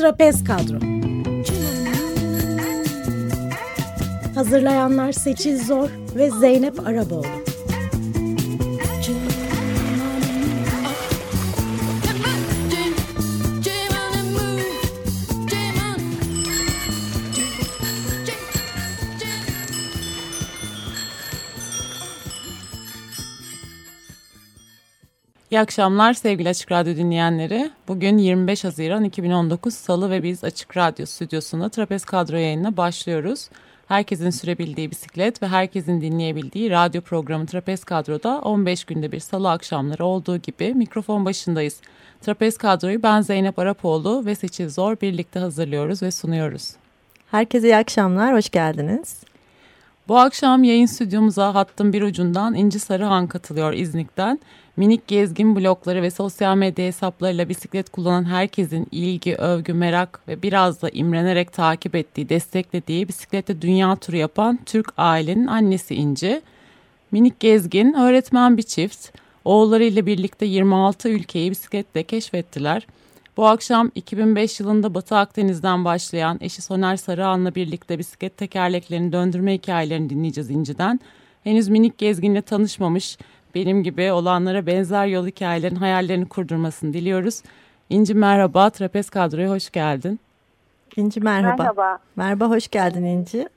Trapez 0.00 0.44
Kadro. 0.44 0.78
Hazırlayanlar 4.34 5.12
Seçil 5.12 5.64
Zor 5.64 5.88
ve 6.16 6.30
Zeynep 6.30 6.86
Araboğlu 6.86 7.39
İyi 25.60 25.62
akşamlar 25.62 26.14
sevgili 26.14 26.48
Açık 26.48 26.72
Radyo 26.72 26.96
dinleyenleri. 26.96 27.70
Bugün 27.88 28.18
25 28.18 28.64
Haziran 28.64 29.04
2019 29.04 29.74
Salı 29.74 30.10
ve 30.10 30.22
biz 30.22 30.44
Açık 30.44 30.76
Radyo 30.76 31.06
stüdyosunda 31.06 31.68
Trapez 31.68 32.04
Kadro 32.04 32.36
yayınına 32.36 32.76
başlıyoruz. 32.76 33.48
Herkesin 33.88 34.30
sürebildiği 34.30 34.90
bisiklet 34.90 35.42
ve 35.42 35.48
herkesin 35.48 36.00
dinleyebildiği 36.00 36.70
radyo 36.70 37.02
programı 37.02 37.46
Trapez 37.46 37.84
Kadro'da 37.84 38.40
15 38.40 38.84
günde 38.84 39.12
bir 39.12 39.20
salı 39.20 39.50
akşamları 39.50 40.04
olduğu 40.04 40.36
gibi 40.36 40.74
mikrofon 40.74 41.24
başındayız. 41.24 41.80
Trapez 42.20 42.58
Kadro'yu 42.58 43.02
ben 43.02 43.20
Zeynep 43.20 43.58
Arapoğlu 43.58 44.26
ve 44.26 44.34
Seçil 44.34 44.68
Zor 44.68 45.00
birlikte 45.00 45.40
hazırlıyoruz 45.40 46.02
ve 46.02 46.10
sunuyoruz. 46.10 46.70
Herkese 47.30 47.68
iyi 47.68 47.76
akşamlar, 47.76 48.34
hoş 48.34 48.50
geldiniz. 48.50 49.20
Bu 50.08 50.18
akşam 50.18 50.64
yayın 50.64 50.86
stüdyomuza 50.86 51.54
hattın 51.54 51.92
bir 51.92 52.02
ucundan 52.02 52.54
İnci 52.54 52.78
Sarıhan 52.78 53.26
katılıyor 53.26 53.72
İznik'ten. 53.72 54.40
Minik 54.80 55.08
gezgin 55.08 55.56
blokları 55.56 56.02
ve 56.02 56.10
sosyal 56.10 56.56
medya 56.56 56.86
hesaplarıyla 56.86 57.48
bisiklet 57.48 57.90
kullanan 57.90 58.24
herkesin 58.24 58.86
ilgi, 58.90 59.36
övgü, 59.36 59.72
merak 59.72 60.28
ve 60.28 60.42
biraz 60.42 60.82
da 60.82 60.88
imrenerek 60.88 61.52
takip 61.52 61.94
ettiği, 61.94 62.28
desteklediği 62.28 63.08
bisiklette 63.08 63.62
dünya 63.62 63.96
turu 63.96 64.16
yapan 64.16 64.58
Türk 64.66 64.92
ailenin 64.96 65.46
annesi 65.46 65.94
İnci. 65.94 66.42
Minik 67.10 67.40
gezgin 67.40 67.92
öğretmen 67.92 68.56
bir 68.56 68.62
çift. 68.62 69.08
Oğullarıyla 69.44 70.06
birlikte 70.06 70.46
26 70.46 71.08
ülkeyi 71.08 71.50
bisikletle 71.50 72.02
keşfettiler. 72.02 72.86
Bu 73.36 73.46
akşam 73.46 73.90
2005 73.94 74.60
yılında 74.60 74.94
Batı 74.94 75.16
Akdeniz'den 75.16 75.84
başlayan 75.84 76.38
eşi 76.40 76.62
Soner 76.62 76.96
Sarıhan'la 76.96 77.54
birlikte 77.54 77.98
bisiklet 77.98 78.36
tekerleklerini 78.36 79.12
döndürme 79.12 79.54
hikayelerini 79.54 80.10
dinleyeceğiz 80.10 80.50
İnci'den. 80.50 81.00
Henüz 81.44 81.68
minik 81.68 81.98
gezginle 81.98 82.42
tanışmamış 82.42 83.18
benim 83.54 83.82
gibi 83.82 84.12
olanlara 84.12 84.66
benzer 84.66 85.06
yol 85.06 85.26
hikayelerin 85.26 85.74
hayallerini 85.74 86.28
kurdurmasını 86.28 86.92
diliyoruz. 86.92 87.42
İnci 87.90 88.14
merhaba, 88.14 88.70
Trapez 88.70 89.10
Kadro'ya 89.10 89.50
hoş 89.50 89.70
geldin. 89.70 90.20
İnci 90.96 91.20
merhaba. 91.20 91.62
Merhaba. 91.62 91.98
Merhaba, 92.16 92.48
hoş 92.50 92.68
geldin 92.68 93.04
İnci. 93.04 93.48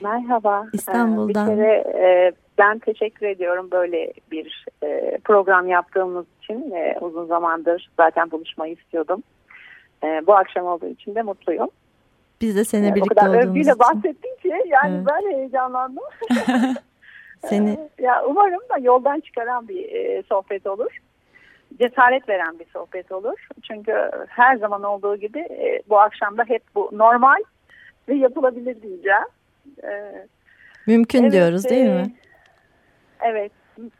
Merhaba. 0.00 0.66
İstanbul'dan. 0.72 1.50
Bir 1.50 1.56
kere 1.56 1.72
e, 1.76 2.32
ben 2.58 2.78
teşekkür 2.78 3.26
ediyorum 3.26 3.68
böyle 3.70 4.12
bir 4.32 4.66
e, 4.82 5.18
program 5.24 5.68
yaptığımız 5.68 6.26
için. 6.42 6.70
E, 6.70 6.96
uzun 7.00 7.26
zamandır 7.26 7.90
zaten 7.96 8.30
buluşmayı 8.30 8.72
istiyordum. 8.72 9.22
E, 10.04 10.06
bu 10.26 10.34
akşam 10.34 10.66
olduğu 10.66 10.88
için 10.88 11.14
de 11.14 11.22
mutluyum. 11.22 11.68
Biz 12.40 12.56
de 12.56 12.64
seninle 12.64 12.94
birlikte 12.94 13.14
o 13.20 13.24
kadar 13.24 13.28
olduğumuz 13.28 13.48
övgüyle 13.48 13.70
için. 13.70 13.78
bahsettin 13.78 14.36
ki 14.42 14.52
yani 14.66 14.96
Evet. 14.96 15.06
ben 15.08 15.32
heyecanlandım. 15.36 16.04
Seni 17.48 17.70
E, 17.70 18.02
ya 18.02 18.24
umarım 18.26 18.60
da 18.74 18.78
yoldan 18.80 19.20
çıkaran 19.20 19.68
bir 19.68 19.92
e, 19.92 20.22
sohbet 20.22 20.66
olur. 20.66 20.98
Cesaret 21.78 22.28
veren 22.28 22.58
bir 22.58 22.66
sohbet 22.72 23.12
olur. 23.12 23.48
Çünkü 23.62 24.10
her 24.28 24.56
zaman 24.56 24.82
olduğu 24.82 25.16
gibi 25.16 25.38
e, 25.38 25.82
bu 25.88 26.00
akşam 26.00 26.38
da 26.38 26.44
hep 26.48 26.62
bu 26.74 26.90
normal 26.92 27.42
ve 28.08 28.14
yapılabilir 28.14 28.82
diyeceğim. 28.82 29.26
E, 29.84 29.90
mümkün 30.86 31.22
Evet, 31.22 31.32
diyoruz 31.32 31.64
değil 31.64 31.86
e, 31.86 31.94
mi? 31.94 32.12
Evet, 33.20 33.52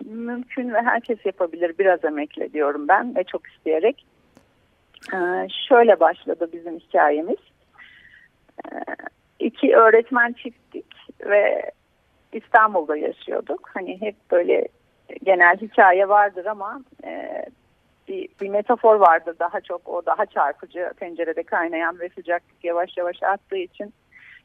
mümkün 0.05 0.75
ve 0.75 0.83
herkes 0.83 1.27
yapabilir. 1.27 1.79
Biraz 1.79 2.05
emekle 2.05 2.53
diyorum 2.53 2.89
ben 2.89 3.17
ve 3.17 3.25
çok 3.25 3.47
isteyerek. 3.47 4.07
Ee, 5.13 5.49
şöyle 5.69 6.01
başladı 6.01 6.49
bizim 6.53 6.79
hikayemiz. 6.79 7.39
Ee, 8.65 8.79
iki 9.39 9.77
öğretmen 9.77 10.33
çifttik 10.33 10.87
ve 11.27 11.71
İstanbul'da 12.35 12.97
yaşıyorduk. 12.97 13.71
Hani 13.75 14.01
hep 14.01 14.17
böyle 14.31 14.69
genel 15.23 15.57
hikaye 15.57 16.09
vardır 16.09 16.47
ama 16.47 16.83
e, 17.05 17.45
bir, 18.09 18.29
bir 18.41 18.49
metafor 18.49 18.97
vardır 18.97 19.37
daha 19.39 19.61
çok. 19.61 19.89
O 19.89 20.07
daha 20.07 20.27
çarpıcı 20.27 20.91
tencerede 21.01 21.43
kaynayan 21.43 22.01
ve 22.01 22.09
sıcaklık 22.09 22.65
yavaş 22.65 22.97
yavaş 22.97 23.23
arttığı 23.23 23.57
için 23.57 23.95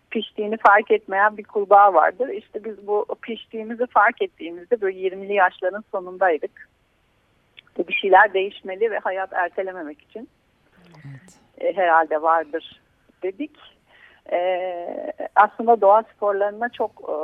piştiğini 0.10 0.58
fark 0.58 0.92
etmeyen 0.92 1.38
bir 1.38 1.44
kurbağa 1.44 1.94
vardır. 1.94 2.30
İşte 2.30 2.64
biz 2.64 2.88
bu 2.88 3.06
piştiğimizi 3.22 3.88
fark 3.88 4.22
ettiğimizde 4.22 4.82
böyle 4.82 5.00
20'li 5.00 5.34
yaşların 5.34 5.84
sonundaydık. 5.92 6.70
Bir 7.88 7.94
şeyler 7.94 8.34
değişmeli 8.34 8.92
ve 8.92 9.00
hayat 9.00 9.34
ertelememek 9.34 10.02
için 10.02 10.30
e, 11.58 11.76
herhalde 11.76 12.22
vardır 12.22 12.82
dedik. 13.24 13.58
E, 14.32 15.14
aslında 15.36 15.82
doğa 15.82 16.04
sporlarına 16.04 16.70
çok 16.70 16.92
e, 16.92 17.16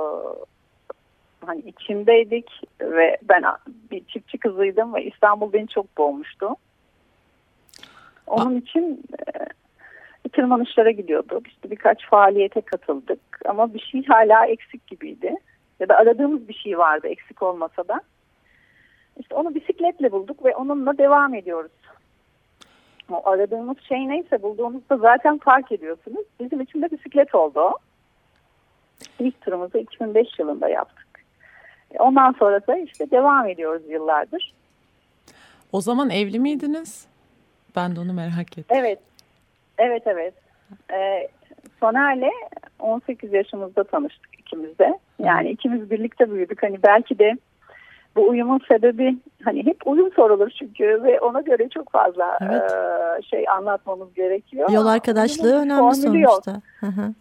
hani 1.47 1.59
içindeydik 1.59 2.61
ve 2.81 3.17
ben 3.23 3.43
bir 3.91 4.05
çiftçi 4.05 4.37
kızıydım 4.37 4.93
ve 4.93 5.03
İstanbul 5.03 5.53
beni 5.53 5.67
çok 5.67 5.97
boğmuştu. 5.97 6.55
Onun 8.27 8.61
için 8.61 9.03
e, 10.25 10.29
tırmanışlara 10.29 10.91
gidiyorduk. 10.91 11.47
İşte 11.47 11.71
birkaç 11.71 12.09
faaliyete 12.09 12.61
katıldık 12.61 13.19
ama 13.45 13.73
bir 13.73 13.79
şey 13.79 14.05
hala 14.05 14.45
eksik 14.45 14.87
gibiydi. 14.87 15.35
Ya 15.79 15.89
da 15.89 15.95
aradığımız 15.97 16.47
bir 16.47 16.53
şey 16.53 16.77
vardı 16.77 17.07
eksik 17.07 17.43
olmasa 17.43 17.87
da. 17.87 18.01
İşte 19.19 19.35
onu 19.35 19.55
bisikletle 19.55 20.11
bulduk 20.11 20.45
ve 20.45 20.55
onunla 20.55 20.97
devam 20.97 21.33
ediyoruz. 21.35 21.71
O 23.11 23.29
aradığımız 23.29 23.77
şey 23.79 24.07
neyse 24.07 24.41
bulduğunuzda 24.41 24.97
zaten 24.97 25.37
fark 25.37 25.71
ediyorsunuz. 25.71 26.25
Bizim 26.39 26.61
için 26.61 26.81
de 26.81 26.91
bisiklet 26.91 27.35
oldu 27.35 27.59
o. 27.59 27.77
İlk 29.19 29.41
turumuzu 29.41 29.77
2005 29.77 30.39
yılında 30.39 30.69
yaptık. 30.69 31.04
Ondan 31.99 32.31
sonra 32.39 32.67
da 32.67 32.77
işte 32.77 33.11
devam 33.11 33.47
ediyoruz 33.47 33.81
yıllardır. 33.89 34.53
O 35.71 35.81
zaman 35.81 36.09
evli 36.09 36.39
miydiniz? 36.39 37.05
Ben 37.75 37.95
de 37.95 37.99
onu 37.99 38.13
merak 38.13 38.57
ettim. 38.57 38.77
Evet, 38.77 38.99
evet, 39.77 40.03
evet. 40.05 40.33
Ee, 40.93 41.27
Soner'le 41.79 42.31
18 42.79 43.33
yaşımızda 43.33 43.83
tanıştık 43.83 44.39
ikimiz 44.39 44.79
de. 44.79 44.99
Yani 45.23 45.49
ikimiz 45.49 45.91
birlikte 45.91 46.31
büyüdük. 46.31 46.63
Hani 46.63 46.83
belki 46.83 47.19
de 47.19 47.37
bu 48.15 48.29
uyumun 48.29 48.61
sebebi 48.71 49.17
hani 49.43 49.65
hep 49.65 49.87
uyum 49.87 50.11
sorulur 50.11 50.49
çünkü 50.49 51.03
ve 51.03 51.19
ona 51.19 51.41
göre 51.41 51.69
çok 51.69 51.91
fazla 51.91 52.37
Evet. 52.41 52.71
e, 52.71 53.21
şey 53.21 53.49
anlatmamız 53.49 54.13
gerekiyor. 54.13 54.69
Yol 54.69 54.81
Ama 54.81 54.91
arkadaşlığı 54.91 55.51
bir 55.51 55.65
önemli 55.65 55.79
formülü 55.95 56.21
yok. 56.21 56.41
sonuçta. 56.45 56.61
Hı 56.79 56.85
hı. 56.85 57.13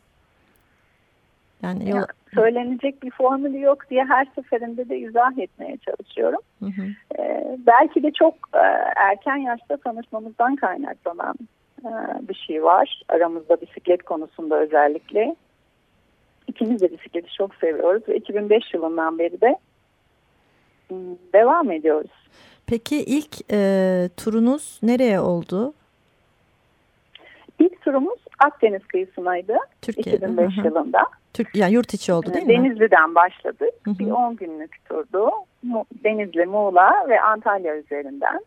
Yani 1.63 1.91
yol... 1.91 1.97
Yani 1.97 2.07
söylenecek 2.35 3.03
bir 3.03 3.11
formülü 3.11 3.61
yok 3.61 3.91
diye 3.91 4.05
her 4.05 4.27
seferinde 4.35 4.89
de 4.89 4.99
izah 4.99 5.39
etmeye 5.39 5.77
çalışıyorum. 5.77 6.41
Hı 6.61 6.67
hı. 6.67 6.83
Ee, 7.19 7.57
belki 7.67 8.03
de 8.03 8.11
çok 8.11 8.35
e, 8.55 8.59
erken 8.97 9.37
yaşta 9.37 9.77
tanışmamızdan 9.77 10.57
kaynaklanan 10.57 11.35
e, 11.85 11.91
bir 12.29 12.35
şey 12.35 12.63
var. 12.63 13.03
Aramızda 13.09 13.61
bisiklet 13.61 14.03
konusunda 14.03 14.61
özellikle. 14.61 15.37
İkimiz 16.49 16.81
de 16.81 16.93
bisikleti 16.93 17.33
çok 17.33 17.55
seviyoruz 17.55 18.09
ve 18.09 18.17
2005 18.17 18.75
yılından 18.75 19.19
beri 19.19 19.41
de 19.41 19.57
m, 20.91 20.97
devam 21.33 21.71
ediyoruz. 21.71 22.11
Peki 22.67 22.97
ilk 22.97 23.53
e, 23.53 24.09
turunuz 24.17 24.81
nereye 24.83 25.21
oldu? 25.21 25.75
İlk 27.59 27.83
turumuz 27.83 28.19
Akdeniz 28.39 28.87
kıyısındaydı 28.87 29.57
Türkiye'de. 29.83 30.27
2005 30.27 30.57
Hı 30.57 30.61
hı. 30.61 30.67
yılında. 30.67 31.07
Türk, 31.35 31.57
yani 31.57 31.73
yurt 31.73 31.95
içi 31.95 32.13
oldu 32.13 32.35
değil 32.35 32.47
mi? 32.47 32.53
Denizli'den 32.53 33.15
başladık. 33.15 33.75
Hı 33.85 33.91
hı. 33.91 33.99
Bir 33.99 34.11
10 34.11 34.37
günlük 34.37 34.85
turdu. 34.85 35.31
Denizli, 36.05 36.47
Muğla 36.47 37.09
ve 37.09 37.21
Antalya 37.21 37.77
üzerinden. 37.77 38.41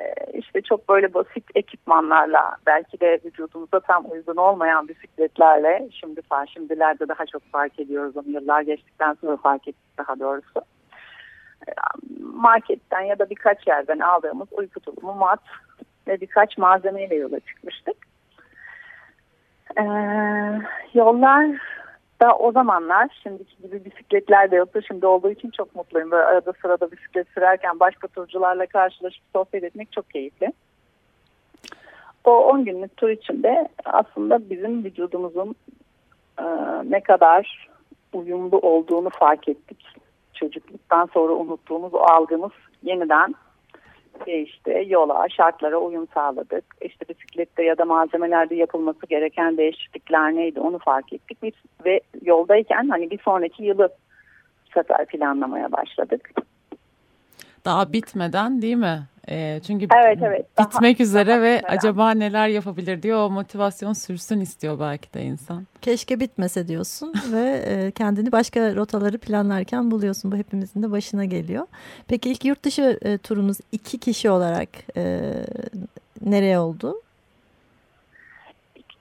Ee, 0.00 0.38
işte 0.38 0.60
çok 0.60 0.88
böyle 0.88 1.14
basit 1.14 1.44
ekipmanlarla 1.54 2.56
belki 2.66 3.00
de 3.00 3.20
vücudumuza 3.24 3.80
tam 3.80 4.10
uygun 4.10 4.36
olmayan 4.36 4.88
bisikletlerle 4.88 5.88
şimdi 6.00 6.20
şimdilerde 6.54 7.08
daha 7.08 7.26
çok 7.26 7.42
fark 7.42 7.80
ediyoruz 7.80 8.16
onu 8.16 8.28
yıllar 8.28 8.62
geçtikten 8.62 9.16
sonra 9.20 9.36
fark 9.36 9.68
ettik 9.68 9.98
daha 9.98 10.20
doğrusu. 10.20 10.60
Ee, 11.68 11.72
Marketten 12.20 13.00
ya 13.00 13.18
da 13.18 13.30
birkaç 13.30 13.66
yerden 13.66 13.98
aldığımız 13.98 14.48
uyku 14.52 14.80
tulumu, 14.80 15.14
mat 15.14 15.40
ve 16.06 16.20
birkaç 16.20 16.58
malzemeyle 16.58 17.14
yola 17.14 17.40
çıkmıştık. 17.40 18.09
Ee, 19.78 19.82
yollar 20.94 21.46
da 22.20 22.36
o 22.36 22.52
zamanlar 22.52 23.08
şimdiki 23.22 23.62
gibi 23.62 23.84
bisikletler 23.84 24.50
de 24.50 24.56
yoktu. 24.56 24.80
Şimdi 24.88 25.06
olduğu 25.06 25.30
için 25.30 25.50
çok 25.50 25.76
mutluyum. 25.76 26.10
Böyle 26.10 26.24
arada 26.24 26.52
sırada 26.62 26.92
bisiklet 26.92 27.28
sürerken 27.28 27.80
başka 27.80 28.08
turcularla 28.08 28.66
karşılaşıp 28.66 29.22
sohbet 29.32 29.64
etmek 29.64 29.92
çok 29.92 30.10
keyifli. 30.10 30.52
o 32.24 32.30
10 32.30 32.64
günlük 32.64 32.96
tur 32.96 33.08
içinde 33.08 33.68
aslında 33.84 34.50
bizim 34.50 34.84
vücudumuzun 34.84 35.54
e, 36.38 36.44
ne 36.84 37.00
kadar 37.00 37.68
uyumlu 38.12 38.58
olduğunu 38.58 39.10
fark 39.10 39.48
ettik. 39.48 39.86
Çocukluktan 40.34 41.08
sonra 41.14 41.32
unuttuğumuz 41.32 41.94
o 41.94 41.98
algımız 41.98 42.52
yeniden 42.82 43.34
değişti. 44.26 44.84
Yola, 44.88 45.28
şartlara 45.28 45.76
uyum 45.76 46.06
sağladık. 46.14 46.64
İşte 46.80 47.08
bisiklette 47.08 47.62
ya 47.62 47.78
da 47.78 47.84
malzemelerde 47.84 48.54
yapılması 48.54 49.06
gereken 49.06 49.56
değişiklikler 49.56 50.34
neydi 50.34 50.60
onu 50.60 50.78
fark 50.78 51.12
ettik. 51.12 51.38
Biz, 51.42 51.52
ve 51.84 52.00
yoldayken 52.22 52.88
hani 52.88 53.10
bir 53.10 53.18
sonraki 53.18 53.64
yılı 53.64 53.88
sefer 54.74 55.06
planlamaya 55.06 55.72
başladık. 55.72 56.30
Daha 57.64 57.92
bitmeden 57.92 58.62
değil 58.62 58.76
mi? 58.76 59.02
E, 59.30 59.60
çünkü 59.66 59.86
evet, 60.04 60.18
evet, 60.22 60.46
bitmek 60.58 60.98
daha, 60.98 61.04
üzere 61.04 61.30
daha 61.30 61.42
ve 61.42 61.56
bitmeden. 61.56 61.76
acaba 61.76 62.10
neler 62.10 62.48
yapabilir 62.48 63.02
diye 63.02 63.16
o 63.16 63.30
motivasyon 63.30 63.92
sürsün 63.92 64.40
istiyor 64.40 64.80
belki 64.80 65.14
de 65.14 65.22
insan. 65.22 65.66
Keşke 65.80 66.20
bitmese 66.20 66.68
diyorsun 66.68 67.14
ve 67.32 67.62
e, 67.66 67.90
kendini 67.90 68.32
başka 68.32 68.74
rotaları 68.74 69.18
planlarken 69.18 69.90
buluyorsun. 69.90 70.32
Bu 70.32 70.36
hepimizin 70.36 70.82
de 70.82 70.90
başına 70.90 71.24
geliyor. 71.24 71.66
Peki 72.08 72.30
ilk 72.30 72.44
yurt 72.44 72.64
dışı 72.64 72.98
e, 73.02 73.18
turunuz 73.18 73.56
iki 73.72 73.98
kişi 73.98 74.30
olarak 74.30 74.68
e, 74.96 75.20
nereye 76.26 76.58
oldu? 76.58 77.00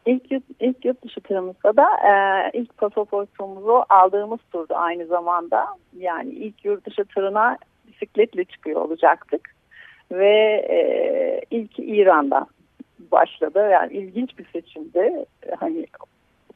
İlk 0.06 0.32
yurt, 0.32 0.44
ilk 0.60 0.86
yurt 0.86 1.04
dışı 1.04 1.22
turumuzda 1.22 1.78
da 1.78 1.88
e, 2.08 2.12
ilk 2.54 2.78
pasaportumuzu 2.78 3.84
aldığımız 3.90 4.40
turdu 4.52 4.74
aynı 4.76 5.06
zamanda. 5.06 5.68
Yani 5.98 6.30
ilk 6.30 6.66
yurt 6.66 6.86
dışı 6.86 7.06
turuna 7.06 7.58
bisikletle 8.02 8.44
çıkıyor 8.44 8.82
olacaktık. 8.82 9.50
Ve 10.12 10.66
e, 10.70 11.42
ilk 11.52 11.80
İran'da 11.80 12.46
başladı. 13.12 13.70
Yani 13.72 13.94
ilginç 13.94 14.38
bir 14.38 14.46
seçimdi. 14.54 15.26
Hani 15.60 15.88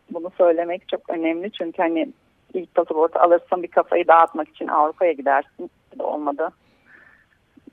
bunu 0.10 0.32
söylemek 0.38 0.90
çok 0.90 1.10
önemli 1.10 1.52
çünkü 1.52 1.82
hani 1.82 2.10
ilk 2.54 2.76
pasaportu 2.76 3.20
alırsın 3.20 3.64
bir 3.64 3.68
kafayı 3.68 4.08
dağıtmak 4.08 4.50
için 4.50 4.68
Avrupa'ya 4.68 5.12
gidersin. 5.12 5.70
Olmadı. 6.00 6.50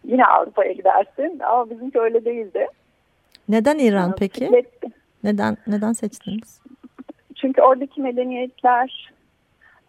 Yine 0.04 0.26
Avrupa'ya 0.26 0.72
gidersin 0.72 1.38
ama 1.38 1.70
bizimki 1.70 2.00
öyle 2.00 2.24
değildi. 2.24 2.66
Neden 3.48 3.78
İran 3.78 4.14
peki? 4.18 4.40
Bisiklet, 4.40 4.82
neden 5.24 5.56
neden 5.66 5.92
seçtiniz? 5.92 6.62
Çünkü 7.34 7.62
oradaki 7.62 8.00
medeniyetler, 8.00 9.12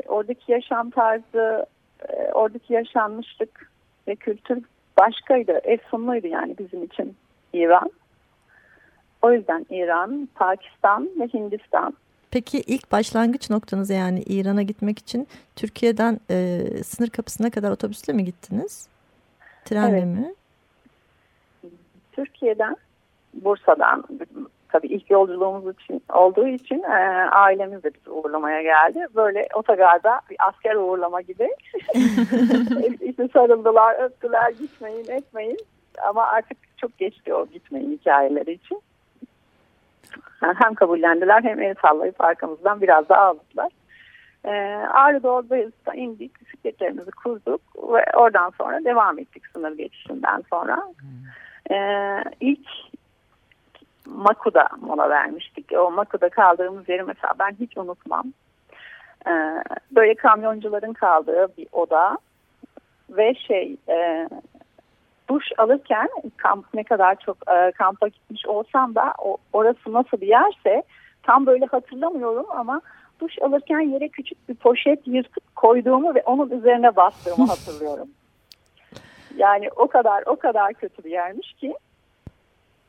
oradaki 0.07 0.51
yaşam 0.51 0.89
tarzı, 0.89 1.65
e, 2.09 2.31
oradaki 2.33 2.73
yaşanmışlık 2.73 3.70
ve 4.07 4.15
kültür 4.15 4.63
başkaydı. 4.99 5.61
Efsunluydu 5.63 6.27
yani 6.27 6.55
bizim 6.59 6.83
için 6.83 7.15
İran. 7.53 7.91
O 9.21 9.31
yüzden 9.31 9.65
İran, 9.69 10.29
Pakistan 10.35 11.09
ve 11.19 11.27
Hindistan. 11.27 11.93
Peki 12.31 12.59
ilk 12.59 12.91
başlangıç 12.91 13.49
noktanız 13.49 13.89
yani 13.89 14.21
İran'a 14.21 14.61
gitmek 14.61 14.99
için 14.99 15.27
Türkiye'den 15.55 16.19
e, 16.29 16.63
sınır 16.83 17.09
kapısına 17.09 17.49
kadar 17.49 17.71
otobüsle 17.71 18.13
mi 18.13 18.25
gittiniz? 18.25 18.87
Trenle 19.65 19.97
evet. 19.97 20.05
mi? 20.05 20.33
Türkiye'den, 22.11 22.75
Bursa'dan 23.33 24.03
tabii 24.71 24.87
ilk 24.87 25.11
yolculuğumuz 25.11 25.75
için 25.75 26.03
olduğu 26.13 26.47
için 26.47 26.83
e, 26.83 26.95
ailemiz 27.31 27.83
de 27.83 27.93
bizi 27.93 28.09
uğurlamaya 28.09 28.61
geldi. 28.61 29.07
Böyle 29.15 29.47
otogarda 29.53 30.21
bir 30.29 30.35
asker 30.39 30.75
uğurlama 30.75 31.21
gibi. 31.21 31.49
işte 33.01 33.27
sarıldılar, 33.33 34.03
öptüler, 34.03 34.51
gitmeyin, 34.51 35.11
etmeyin. 35.11 35.57
Ama 36.07 36.27
artık 36.27 36.57
çok 36.77 36.97
geçti 36.97 37.33
o 37.33 37.47
gitmeyin 37.47 37.91
hikayeleri 37.91 38.51
için. 38.51 38.81
Hem 40.39 40.73
kabullendiler 40.73 41.43
hem 41.43 41.61
el 41.61 41.75
sallayıp 41.81 42.21
arkamızdan 42.21 42.81
biraz 42.81 43.09
daha 43.09 43.21
aldılar. 43.21 43.71
E, 44.45 44.51
Ağrı 44.93 45.23
Doğu'da 45.23 45.93
indik, 45.93 46.41
bisikletlerimizi 46.41 47.11
kurduk 47.11 47.61
ve 47.75 48.05
oradan 48.17 48.51
sonra 48.57 48.83
devam 48.85 49.19
ettik 49.19 49.43
sınır 49.53 49.77
geçişinden 49.77 50.43
sonra. 50.49 50.75
Hmm. 50.77 51.75
E, 51.75 52.23
ilk 52.39 52.67
Maku'da 54.15 54.69
mola 54.81 55.09
vermiştik. 55.09 55.71
O 55.77 55.91
Maku'da 55.91 56.29
kaldığımız 56.29 56.89
yeri 56.89 57.03
mesela 57.03 57.33
ben 57.39 57.55
hiç 57.59 57.77
unutmam. 57.77 58.25
Ee, 59.27 59.63
böyle 59.91 60.15
kamyoncuların 60.15 60.93
kaldığı 60.93 61.47
bir 61.57 61.67
oda 61.71 62.17
ve 63.09 63.35
şey 63.35 63.75
e, 63.89 64.29
duş 65.29 65.45
alırken 65.57 66.09
kamp 66.37 66.65
ne 66.73 66.83
kadar 66.83 67.15
çok 67.15 67.37
e, 67.51 67.71
kampa 67.71 68.07
gitmiş 68.07 68.45
olsam 68.45 68.95
da 68.95 69.13
o, 69.17 69.37
orası 69.53 69.93
nasıl 69.93 70.21
bir 70.21 70.27
yerse 70.27 70.83
tam 71.23 71.45
böyle 71.45 71.65
hatırlamıyorum 71.65 72.45
ama 72.49 72.81
duş 73.19 73.41
alırken 73.41 73.79
yere 73.79 74.07
küçük 74.07 74.49
bir 74.49 74.55
poşet 74.55 75.07
yırtıp 75.07 75.55
koyduğumu 75.55 76.15
ve 76.15 76.23
onun 76.25 76.49
üzerine 76.49 76.95
bastığımı 76.95 77.47
hatırlıyorum. 77.49 78.07
Yani 79.37 79.69
o 79.75 79.87
kadar 79.87 80.23
o 80.25 80.35
kadar 80.35 80.73
kötü 80.73 81.03
bir 81.03 81.11
yermiş 81.11 81.53
ki. 81.53 81.75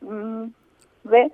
Hmm, 0.00 0.44
ve 1.06 1.30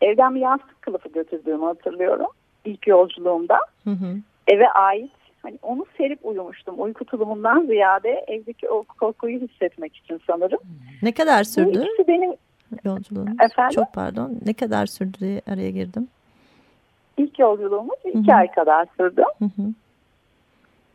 evden 0.00 0.34
bir 0.34 0.40
yastık 0.40 0.82
kılıfı 0.82 1.08
götürdüğümü 1.08 1.64
hatırlıyorum 1.64 2.26
ilk 2.64 2.86
yolculuğumda. 2.86 3.58
Hı 3.84 3.90
hı. 3.90 4.16
Eve 4.46 4.68
ait 4.68 5.10
hani 5.42 5.58
onu 5.62 5.86
serip 5.96 6.18
uyumuştum. 6.22 6.74
Uyku 6.78 7.04
tulumundan 7.04 7.66
ziyade 7.66 8.24
evdeki 8.28 8.68
o 8.68 8.84
kokuyu 8.84 9.40
hissetmek 9.40 9.96
için 9.96 10.20
sanırım. 10.26 10.58
Ne 11.02 11.12
kadar 11.12 11.44
sürdü? 11.44 11.84
Bu 11.98 12.08
benim 12.08 12.34
yolculuğunuz. 12.84 13.36
Efendim? 13.40 13.74
Çok 13.74 13.92
pardon. 13.92 14.38
Ne 14.46 14.52
kadar 14.52 14.86
sürdü 14.86 15.18
diye 15.20 15.42
araya 15.50 15.70
girdim. 15.70 16.08
İlk 17.16 17.38
yolculuğumuz 17.38 17.98
iki 18.04 18.18
Hı 18.18 18.22
-hı. 18.22 18.34
ay 18.34 18.50
kadar 18.50 18.86
sürdü. 18.96 19.22
Hı 19.38 19.44
hı. 19.44 19.72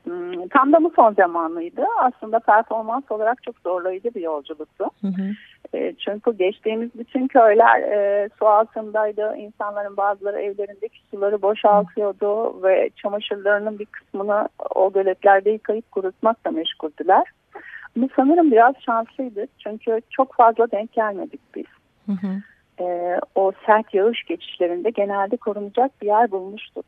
Hmm, 0.03 0.47
tam 0.47 0.73
da 0.73 0.79
mı 0.79 0.91
son 0.95 1.13
zamanlıydı. 1.13 1.85
Aslında 1.99 2.39
performans 2.39 3.03
olarak 3.11 3.43
çok 3.43 3.55
zorlayıcı 3.59 4.13
bir 4.15 4.21
yolculuktu. 4.21 4.85
Hı 5.01 5.07
hı. 5.07 5.31
E, 5.73 5.93
çünkü 5.93 6.37
geçtiğimiz 6.37 6.89
bütün 6.95 7.27
köyler 7.27 7.81
e, 7.81 8.29
su 8.39 8.47
altındaydı. 8.47 9.35
İnsanların 9.37 9.97
bazıları 9.97 10.41
evlerindeki 10.41 10.99
suları 11.11 11.41
boşaltıyordu 11.41 12.63
ve 12.63 12.89
çamaşırlarının 12.95 13.79
bir 13.79 13.85
kısmını 13.85 14.49
o 14.75 14.93
göletlerde 14.93 15.49
yıkayıp 15.49 15.91
kurutmakla 15.91 16.51
meşguldüler. 16.51 17.23
Bu 17.95 18.09
sanırım 18.15 18.51
biraz 18.51 18.75
şanslıydı. 18.85 19.45
Çünkü 19.59 20.01
çok 20.09 20.35
fazla 20.35 20.71
denk 20.71 20.93
gelmedik 20.93 21.41
biz. 21.55 21.65
Hı 22.05 22.11
hı. 22.11 22.41
E, 22.83 23.19
o 23.35 23.51
sert 23.65 23.93
yağış 23.93 24.23
geçişlerinde 24.23 24.89
genelde 24.89 25.37
korunacak 25.37 26.01
bir 26.01 26.07
yer 26.07 26.31
bulmuştuk. 26.31 26.85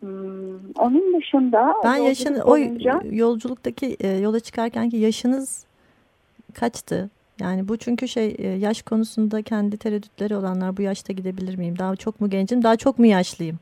Hmm, 0.00 0.70
onun 0.78 1.20
dışında 1.20 1.74
ben 1.84 1.96
yaşın 1.96 2.40
boyunca, 2.46 3.00
o 3.04 3.08
yolculuktaki 3.10 3.96
e, 4.00 4.08
yola 4.08 4.40
çıkarkenki 4.40 4.96
yaşınız 4.96 5.66
kaçtı? 6.54 7.10
Yani 7.40 7.68
bu 7.68 7.76
çünkü 7.76 8.08
şey 8.08 8.36
e, 8.38 8.46
yaş 8.48 8.82
konusunda 8.82 9.42
kendi 9.42 9.76
tereddütleri 9.76 10.36
olanlar 10.36 10.76
bu 10.76 10.82
yaşta 10.82 11.12
gidebilir 11.12 11.58
miyim? 11.58 11.78
Daha 11.78 11.96
çok 11.96 12.20
mu 12.20 12.30
gencim? 12.30 12.62
Daha 12.62 12.76
çok 12.76 12.98
mu 12.98 13.06
yaşlıyım? 13.06 13.58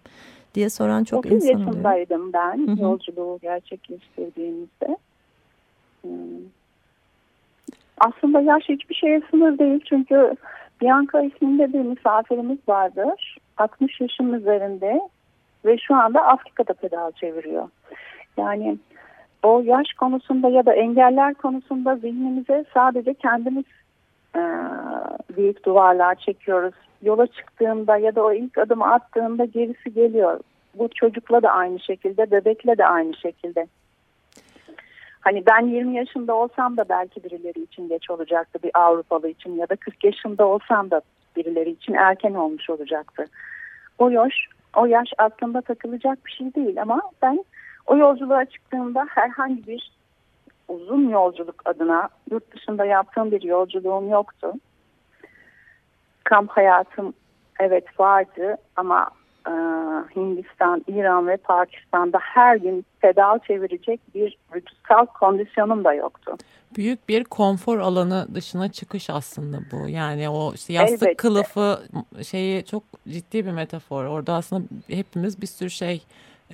diye 0.55 0.71
soran 0.71 1.05
çok 1.05 1.27
insan 1.27 1.39
oluyor. 1.39 1.61
30 1.61 1.67
yaşındaydım 1.67 2.33
ben 2.33 2.67
Hı 2.67 2.71
-hı. 2.71 2.83
yolculuğu 2.83 3.39
gerçekleştirdiğimizde. 3.43 4.97
Hmm. 6.03 6.11
Aslında 7.99 8.41
yaş 8.41 8.63
hiçbir 8.69 8.95
şeye 8.95 9.23
sınır 9.31 9.59
değil 9.59 9.81
çünkü 9.89 10.35
Bianca 10.81 11.23
isminde 11.23 11.73
bir 11.73 11.79
misafirimiz 11.79 12.59
vardır. 12.69 13.39
60 13.57 14.01
yaşın 14.01 14.33
üzerinde 14.33 15.01
ve 15.65 15.79
şu 15.79 15.95
anda 15.95 16.27
Afrika'da 16.27 16.73
pedal 16.73 17.13
çeviriyor. 17.13 17.69
Yani 18.37 18.79
o 19.43 19.63
yaş 19.65 19.93
konusunda 19.93 20.49
ya 20.49 20.67
da 20.67 20.73
engeller 20.73 21.35
konusunda 21.35 21.97
zihnimize 21.97 22.65
sadece 22.75 23.15
kendimiz 23.15 23.65
e, 24.37 24.43
büyük 25.37 25.65
duvarlar 25.65 26.15
çekiyoruz. 26.15 26.75
Yola 27.03 27.27
çıktığında 27.27 27.97
ya 27.97 28.15
da 28.15 28.23
o 28.23 28.33
ilk 28.33 28.59
adımı 28.59 28.93
attığında 28.93 29.45
gerisi 29.45 29.95
geliyor. 29.95 30.41
Bu 30.75 30.89
çocukla 30.95 31.43
da 31.43 31.51
aynı 31.51 31.81
şekilde, 31.81 32.31
bebekle 32.31 32.79
de 32.79 32.87
aynı 32.87 33.17
şekilde. 33.17 33.67
Hani 35.21 35.47
ben 35.47 35.67
20 35.67 35.97
yaşında 35.97 36.35
olsam 36.35 36.77
da 36.77 36.85
belki 36.89 37.25
birileri 37.25 37.63
için 37.63 37.89
geç 37.89 38.11
olacaktı 38.11 38.59
bir 38.63 38.71
Avrupalı 38.75 39.29
için 39.29 39.57
ya 39.57 39.69
da 39.69 39.77
40 39.77 40.05
yaşında 40.05 40.47
olsam 40.47 40.91
da 40.91 41.01
birileri 41.37 41.71
için 41.71 41.95
erken 41.95 42.35
olmuş 42.35 42.71
olacaktı. 42.71 43.25
O 43.99 44.09
yaş, 44.09 44.35
o 44.77 44.87
yaş 44.87 45.09
aslında 45.19 45.61
takılacak 45.61 46.27
bir 46.27 46.31
şey 46.31 46.55
değil 46.55 46.83
ama 46.83 47.01
ben 47.23 47.45
o 47.87 47.97
yolculuğa 47.97 48.45
çıktığımda 48.45 49.07
herhangi 49.09 49.67
bir 49.67 49.93
uzun 50.69 51.09
yolculuk 51.09 51.63
adına 51.65 52.09
yurt 52.31 52.55
dışında 52.55 52.85
yaptığım 52.85 53.31
bir 53.31 53.43
yolculuğum 53.43 54.09
yoktu. 54.09 54.53
Kamp 56.25 56.51
hayatım 56.51 57.15
evet 57.61 58.01
vardı 58.01 58.57
ama 58.77 59.11
e, 59.49 59.53
Hindistan, 60.17 60.85
İran 60.89 61.29
ve 61.29 61.37
Pakistan'da 61.37 62.19
her 62.23 62.57
gün 62.57 62.85
pedal 63.01 63.39
çevirecek 63.39 64.01
bir 64.15 64.39
vücutsal 64.55 65.07
kondisyonum 65.07 65.85
da 65.85 65.95
yoktu. 65.95 66.37
Büyük 66.77 67.09
bir 67.09 67.25
konfor 67.25 67.79
alanı 67.79 68.27
dışına 68.35 68.73
çıkış 68.73 69.11
aslında 69.11 69.59
bu. 69.73 69.89
Yani 69.89 70.29
o 70.29 70.53
işte 70.55 70.73
yastık 70.73 71.03
Elbette. 71.03 71.15
kılıfı 71.15 71.79
şeyi 72.23 72.65
çok 72.65 72.83
ciddi 73.09 73.47
bir 73.47 73.53
metafor. 73.53 74.05
Orada 74.05 74.35
aslında 74.35 74.63
hepimiz 74.89 75.43
bir 75.43 75.47
sürü 75.47 75.71
şey 75.71 76.03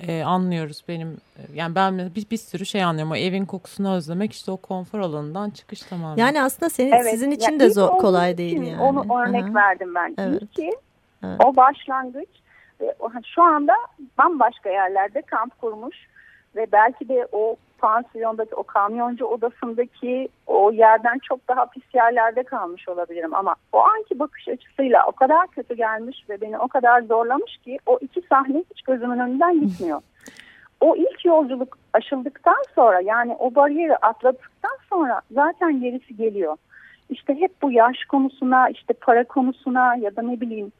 e, 0.07 0.23
anlıyoruz 0.23 0.83
benim 0.87 1.17
yani 1.53 1.75
ben 1.75 2.11
bir, 2.15 2.29
bir 2.31 2.37
sürü 2.37 2.65
şey 2.65 2.83
anlıyorum 2.83 3.11
o 3.11 3.15
evin 3.15 3.45
kokusunu 3.45 3.93
özlemek 3.93 4.33
işte 4.33 4.51
o 4.51 4.57
konfor 4.57 4.99
alanından 4.99 5.49
çıkış 5.49 5.81
tamamen. 5.81 6.17
Yani 6.17 6.43
aslında 6.43 6.69
senin 6.69 6.91
evet, 6.91 7.11
sizin 7.11 7.31
için 7.31 7.51
yani 7.51 7.59
de 7.59 7.69
zor 7.69 7.89
kolay 7.89 8.37
değil 8.37 8.61
yani. 8.61 8.81
Onu 8.81 9.21
örnek 9.21 9.43
Aha. 9.43 9.53
verdim 9.53 9.95
ben. 9.95 10.15
Evet. 10.17 10.41
İyi 10.41 10.47
ki 10.47 10.71
evet. 11.23 11.41
o 11.45 11.55
başlangıç 11.55 12.29
şu 13.35 13.41
anda 13.43 13.73
bambaşka 14.17 14.69
yerlerde 14.69 15.21
kamp 15.21 15.61
kurmuş 15.61 15.97
ve 16.55 16.67
belki 16.71 17.09
de 17.09 17.27
o 17.31 17.55
pansiyondaki 17.77 18.55
o 18.55 18.63
kamyoncu 18.63 19.25
odasındaki 19.25 20.29
o 20.47 20.71
yerden 20.71 21.19
çok 21.19 21.47
daha 21.47 21.65
pis 21.65 21.83
yerlerde 21.93 22.43
kalmış 22.43 22.89
olabilirim 22.89 23.35
ama 23.35 23.55
o 23.71 23.79
anki 23.79 24.19
bakış 24.19 24.47
açısıyla 24.47 25.05
o 25.07 25.11
kadar 25.11 25.47
kötü 25.47 25.75
gelmiş 25.75 26.25
ve 26.29 26.41
beni 26.41 26.59
o 26.59 26.67
kadar 26.67 27.01
zorlamış 27.01 27.57
ki 27.57 27.77
o 27.85 27.97
iki 28.01 28.21
sahne 28.21 28.63
hiç 28.71 28.81
gözümün 28.81 29.19
önünden 29.19 29.59
gitmiyor. 29.59 30.01
O 30.81 30.95
ilk 30.95 31.25
yolculuk 31.25 31.77
aşıldıktan 31.93 32.63
sonra 32.75 33.01
yani 33.01 33.35
o 33.39 33.55
bariyeri 33.55 33.97
atladıktan 33.97 34.77
sonra 34.89 35.21
zaten 35.31 35.81
gerisi 35.81 36.15
geliyor. 36.15 36.57
İşte 37.09 37.35
hep 37.35 37.61
bu 37.61 37.71
yaş 37.71 38.05
konusuna 38.05 38.69
işte 38.69 38.93
para 38.93 39.23
konusuna 39.23 39.95
ya 39.95 40.15
da 40.15 40.21
ne 40.21 40.41
bileyim 40.41 40.71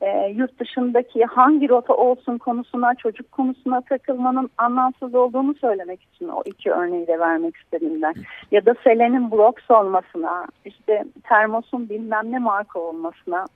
e, 0.00 0.32
yurt 0.36 0.60
dışındaki 0.60 1.24
hangi 1.24 1.68
rota 1.68 1.94
olsun 1.94 2.38
konusuna, 2.38 2.94
çocuk 2.94 3.32
konusuna 3.32 3.80
takılmanın 3.80 4.50
anlamsız 4.58 5.14
olduğunu 5.14 5.54
söylemek 5.54 6.02
için 6.02 6.28
o 6.28 6.42
iki 6.44 6.70
örneği 6.70 7.06
de 7.06 7.18
vermek 7.18 7.56
istedim 7.56 8.02
ben. 8.02 8.14
Ya 8.50 8.66
da 8.66 8.74
Selen'in 8.84 9.30
Brox 9.30 9.70
olmasına, 9.70 10.46
işte 10.64 11.04
termosun 11.22 11.88
bilmem 11.88 12.32
ne 12.32 12.38
marka 12.38 12.80
olmasına 12.80 13.46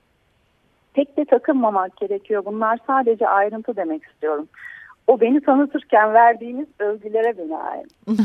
tek 0.93 1.17
de 1.17 1.25
takılmamak 1.25 1.97
gerekiyor. 1.97 2.45
Bunlar 2.45 2.79
sadece 2.87 3.27
ayrıntı 3.27 3.75
demek 3.75 4.03
istiyorum. 4.03 4.47
O 5.07 5.21
beni 5.21 5.41
tanıtırken 5.41 6.13
verdiğiniz 6.13 6.67
övgülere 6.79 7.37
binaen. 7.37 7.85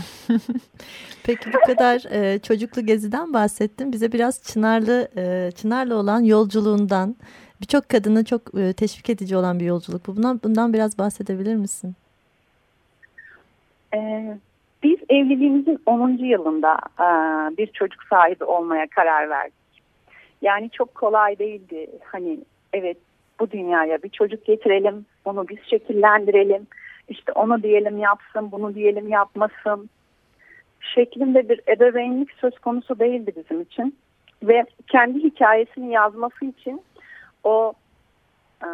Peki 1.24 1.50
bu 1.52 1.58
kadar 1.66 2.12
e, 2.12 2.38
çocuklu 2.38 2.86
geziden 2.86 3.32
bahsettin. 3.32 3.92
Bize 3.92 4.12
biraz 4.12 4.42
Çınarlı 4.42 5.08
e, 5.16 5.50
Çınarlı 5.50 5.96
olan 5.96 6.20
yolculuğundan 6.20 7.16
birçok 7.60 7.88
kadını 7.88 8.24
çok 8.24 8.54
e, 8.58 8.72
teşvik 8.72 9.10
edici 9.10 9.36
olan 9.36 9.60
bir 9.60 9.64
yolculuk 9.64 10.06
bu. 10.06 10.16
Bundan, 10.16 10.40
bundan 10.44 10.72
biraz 10.72 10.98
bahsedebilir 10.98 11.54
misin? 11.54 11.94
Ee, 13.94 14.38
biz 14.82 14.98
evliliğimizin 15.08 15.80
10. 15.86 16.10
yılında 16.10 16.78
e, 17.00 17.06
bir 17.56 17.66
çocuk 17.66 18.02
sahibi 18.02 18.44
olmaya 18.44 18.86
karar 18.86 19.30
verdik. 19.30 19.54
Yani 20.42 20.70
çok 20.70 20.94
kolay 20.94 21.38
değildi. 21.38 21.86
Hani 22.04 22.38
evet 22.72 22.96
bu 23.40 23.50
dünyaya 23.50 24.02
bir 24.02 24.08
çocuk 24.08 24.44
getirelim, 24.44 25.06
onu 25.24 25.48
biz 25.48 25.58
şekillendirelim. 25.70 26.66
İşte 27.08 27.32
onu 27.32 27.62
diyelim 27.62 27.98
yapsın, 27.98 28.52
bunu 28.52 28.74
diyelim 28.74 29.08
yapmasın. 29.08 29.90
Şeklinde 30.80 31.48
bir 31.48 31.60
ebeveynlik 31.68 32.32
söz 32.32 32.58
konusu 32.58 32.98
değildi 32.98 33.32
bizim 33.36 33.60
için. 33.60 33.96
Ve 34.42 34.64
kendi 34.86 35.22
hikayesini 35.22 35.92
yazması 35.92 36.44
için 36.44 36.82
o 37.48 37.72
e, 38.62 38.68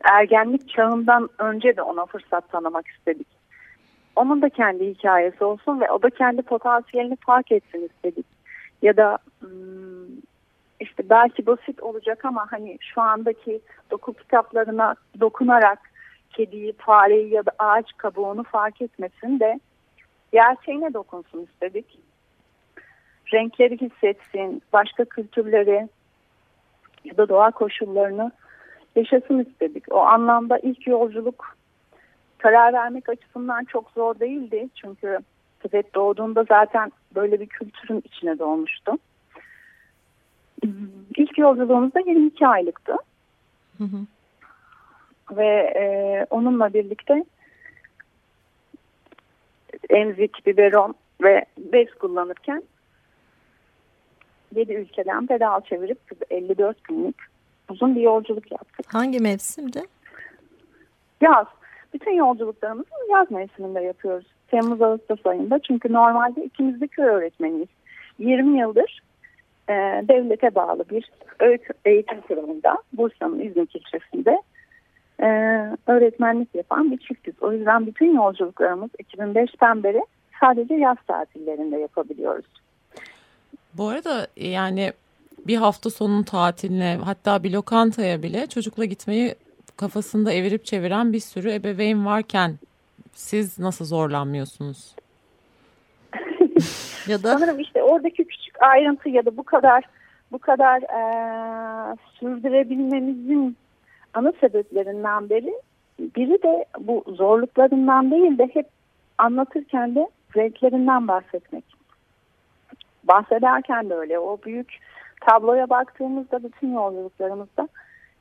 ergenlik 0.00 0.68
çağından 0.68 1.28
önce 1.38 1.76
de 1.76 1.82
ona 1.82 2.06
fırsat 2.06 2.52
tanımak 2.52 2.86
istedik. 2.88 3.28
Onun 4.16 4.42
da 4.42 4.48
kendi 4.48 4.86
hikayesi 4.86 5.44
olsun 5.44 5.80
ve 5.80 5.90
o 5.90 6.02
da 6.02 6.10
kendi 6.10 6.42
potansiyelini 6.42 7.16
fark 7.16 7.52
etsin 7.52 7.88
istedik. 7.88 8.26
Ya 8.82 8.96
da 8.96 9.18
hmm, 9.40 10.16
işte 10.80 11.10
belki 11.10 11.46
basit 11.46 11.82
olacak 11.82 12.24
ama 12.24 12.46
hani 12.50 12.78
şu 12.80 13.00
andaki 13.00 13.60
doku 13.90 14.12
kitaplarına 14.12 14.94
dokunarak 15.20 15.78
kediyi, 16.30 16.72
fareyi 16.72 17.34
ya 17.34 17.46
da 17.46 17.50
ağaç 17.58 17.86
kabuğunu 17.96 18.42
fark 18.42 18.82
etmesin 18.82 19.40
de 19.40 19.60
gerçeğine 20.32 20.94
dokunsun 20.94 21.42
istedik. 21.42 21.98
Renkleri 23.32 23.80
hissetsin, 23.80 24.62
başka 24.72 25.04
kültürleri, 25.04 25.88
ya 27.06 27.16
da 27.16 27.28
doğa 27.28 27.50
koşullarını 27.50 28.32
yaşasın 28.96 29.38
istedik. 29.38 29.84
O 29.90 30.00
anlamda 30.00 30.58
ilk 30.58 30.86
yolculuk 30.86 31.56
karar 32.38 32.72
vermek 32.72 33.08
açısından 33.08 33.64
çok 33.64 33.90
zor 33.90 34.20
değildi. 34.20 34.68
Çünkü 34.74 35.18
Tibet 35.62 35.94
doğduğunda 35.94 36.44
zaten 36.44 36.92
böyle 37.14 37.40
bir 37.40 37.46
kültürün 37.46 38.02
içine 38.04 38.38
doğmuştu. 38.38 38.92
İlk 41.16 41.38
yolculuğumuzda 41.38 42.00
22 42.00 42.46
aylıktı. 42.46 42.96
Hı 43.78 43.84
hı. 43.84 43.96
Ve 45.36 45.46
e, 45.76 46.26
onunla 46.30 46.74
birlikte 46.74 47.24
emzik, 49.90 50.46
biberon 50.46 50.94
ve 51.22 51.44
bez 51.58 51.94
kullanırken 51.94 52.62
7 54.56 54.72
ülkeden 54.72 55.26
pedal 55.26 55.60
çevirip 55.60 55.98
54 56.30 56.84
günlük 56.84 57.16
uzun 57.70 57.96
bir 57.96 58.00
yolculuk 58.00 58.52
yaptık. 58.52 58.86
Hangi 58.94 59.20
mevsimde? 59.20 59.82
Yaz. 61.20 61.46
Bütün 61.94 62.12
yolculuklarımızı 62.12 62.88
yaz 63.10 63.30
mevsiminde 63.30 63.80
yapıyoruz. 63.80 64.26
Temmuz-Ağustos 64.48 65.26
ayında. 65.26 65.58
Çünkü 65.58 65.92
normalde 65.92 66.44
ikimiz 66.44 66.80
de 66.80 66.86
köy 66.86 67.04
öğretmeniyiz. 67.04 67.68
20 68.18 68.58
yıldır 68.58 69.02
e, 69.68 69.72
devlete 70.08 70.54
bağlı 70.54 70.84
bir 70.90 71.10
eğitim 71.84 72.20
kurumunda 72.20 72.76
Bursa'nın 72.92 73.40
İzmir 73.40 73.68
ilçesinde 73.74 74.42
e, 75.20 75.26
öğretmenlik 75.86 76.54
yapan 76.54 76.90
bir 76.90 76.98
çiftiz. 76.98 77.34
O 77.40 77.52
yüzden 77.52 77.86
bütün 77.86 78.14
yolculuklarımız 78.14 78.90
2005'ten 78.90 79.82
beri 79.82 80.02
sadece 80.40 80.74
yaz 80.74 80.96
tatillerinde 81.06 81.76
yapabiliyoruz. 81.76 82.46
Bu 83.78 83.88
arada 83.88 84.26
e, 84.36 84.48
yani 84.48 84.92
bir 85.46 85.56
hafta 85.56 85.90
sonun 85.90 86.22
tatiline 86.22 86.98
hatta 87.04 87.42
bir 87.42 87.52
lokantaya 87.52 88.22
bile 88.22 88.46
çocukla 88.46 88.84
gitmeyi 88.84 89.34
kafasında 89.76 90.32
evirip 90.32 90.64
çeviren 90.64 91.12
bir 91.12 91.20
sürü 91.20 91.52
ebeveyn 91.52 92.06
varken 92.06 92.54
siz 93.12 93.58
nasıl 93.58 93.84
zorlanmıyorsunuz? 93.84 94.94
ya 97.08 97.22
da 97.22 97.38
sanırım 97.38 97.60
işte 97.60 97.82
oradaki 97.82 98.24
küçük 98.24 98.62
ayrıntı 98.62 99.08
ya 99.08 99.24
da 99.24 99.36
bu 99.36 99.42
kadar 99.42 99.84
bu 100.32 100.38
kadar 100.38 100.82
e, 100.82 101.96
sürdürebilmemizin 102.20 103.56
ana 104.14 104.32
sebeplerinden 104.40 105.30
biri 105.30 105.54
biri 105.98 106.42
de 106.42 106.64
bu 106.78 107.04
zorluklarından 107.08 108.10
değil 108.10 108.38
de 108.38 108.50
hep 108.52 108.66
anlatırken 109.18 109.94
de 109.94 110.08
renklerinden 110.36 111.08
bahsetmek 111.08 111.75
bahsederken 113.08 113.90
de 113.90 113.94
öyle. 113.94 114.18
O 114.18 114.38
büyük 114.44 114.78
tabloya 115.20 115.70
baktığımızda 115.70 116.42
bütün 116.42 116.74
yolculuklarımızda 116.74 117.68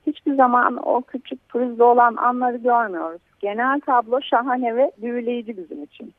hiçbir 0.07 0.35
zaman 0.35 0.87
o 0.87 1.01
küçük 1.01 1.49
pürüzlü 1.49 1.83
olan 1.83 2.15
anları 2.15 2.57
görmüyoruz. 2.57 3.21
Genel 3.39 3.79
tablo 3.79 4.21
şahane 4.21 4.75
ve 4.75 4.91
büyüleyici 4.97 5.57
bizim 5.57 5.83
için. 5.83 6.13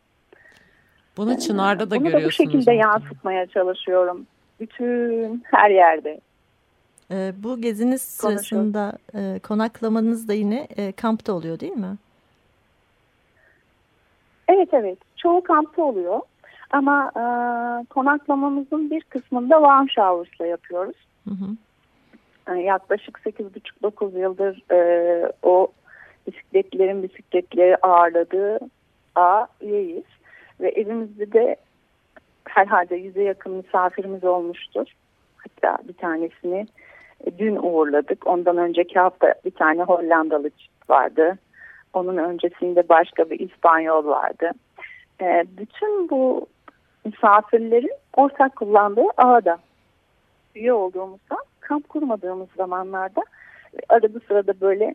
Bunu 1.17 1.39
Çınar'da 1.39 1.91
da 1.91 1.95
Bunu 1.97 2.05
görüyorsunuz. 2.05 2.39
Bunu 2.39 2.49
da 2.49 2.53
bu 2.53 2.53
şekilde 2.53 2.63
zaten. 2.65 2.91
yansıtmaya 2.91 3.47
çalışıyorum. 3.47 4.27
Bütün 4.61 5.43
her 5.45 5.71
yerde. 5.71 6.21
Ee, 7.11 7.33
bu 7.43 7.61
geziniz 7.61 8.03
sırasında 8.03 8.99
e, 9.15 9.39
konaklamanız 9.43 10.29
da 10.29 10.33
yine 10.33 10.69
e, 10.77 10.93
kampta 10.93 11.33
oluyor 11.33 11.61
değil 11.61 11.77
mi? 11.77 11.97
Evet 14.49 14.69
evet. 14.73 14.99
Çoğu 15.17 15.43
kampta 15.43 15.83
oluyor. 15.83 16.21
Ama 16.71 17.11
e, 17.17 17.23
konaklamamızın 17.87 18.91
bir 18.91 19.01
kısmında 19.01 19.55
warm 19.55 19.89
showers'la 19.89 20.47
yapıyoruz. 20.47 20.97
Hı 21.25 21.31
hı. 21.31 21.57
Yani 22.49 22.65
yaklaşık 22.65 23.19
8,5-9 23.19 24.19
yıldır 24.19 24.73
e, 24.73 25.33
o 25.43 25.69
bisikletlerin 26.27 27.03
bisikletleri 27.03 27.77
ağırladığı 27.77 28.59
A 29.15 29.47
üyeyiz. 29.61 30.05
Ve 30.61 30.69
evimizde 30.69 31.33
de 31.33 31.57
herhalde 32.49 32.97
yüze 32.97 33.23
yakın 33.23 33.53
misafirimiz 33.53 34.25
olmuştur. 34.25 34.87
Hatta 35.37 35.79
bir 35.89 35.93
tanesini 35.93 36.67
e, 37.25 37.39
dün 37.39 37.57
uğurladık. 37.57 38.27
Ondan 38.27 38.57
önceki 38.57 38.99
hafta 38.99 39.35
bir 39.45 39.51
tane 39.51 39.83
Hollandalı 39.83 40.51
çift 40.51 40.91
vardı. 40.91 41.39
Onun 41.93 42.17
öncesinde 42.17 42.89
başka 42.89 43.31
bir 43.31 43.41
İspanyol 43.41 44.07
vardı. 44.07 44.51
E, 45.21 45.45
bütün 45.59 46.11
bu 46.11 46.47
misafirlerin 47.07 47.93
ortak 48.17 48.57
kullandığı 48.57 49.07
ağda 49.17 49.59
üye 50.55 50.73
olduğumuzda 50.73 51.37
kamp 51.61 51.89
kurmadığımız 51.89 52.49
zamanlarda 52.57 53.23
arada 53.89 54.21
sırada 54.29 54.61
böyle 54.61 54.95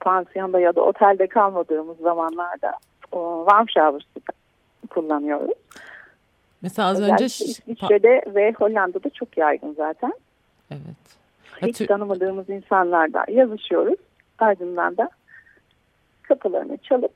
pansiyonda 0.00 0.60
ya 0.60 0.74
da 0.74 0.80
otelde 0.80 1.26
kalmadığımız 1.26 1.96
zamanlarda 1.98 2.72
o, 3.12 3.44
warm 3.48 3.68
shower 3.68 4.06
kullanıyoruz. 4.90 5.54
Mesela 6.62 6.88
az 6.88 7.00
önce 7.00 7.24
İsviçre'de 7.24 8.22
ve 8.34 8.52
Hollanda'da 8.52 9.10
çok 9.10 9.36
yaygın 9.36 9.74
zaten. 9.74 10.12
Evet. 10.70 11.16
Hiç 11.62 11.88
tanımadığımız 11.88 12.48
insanlarla 12.50 13.24
yazışıyoruz. 13.28 13.98
Ardından 14.38 14.96
da 14.96 15.10
kapılarını 16.22 16.76
çalıp 16.76 17.12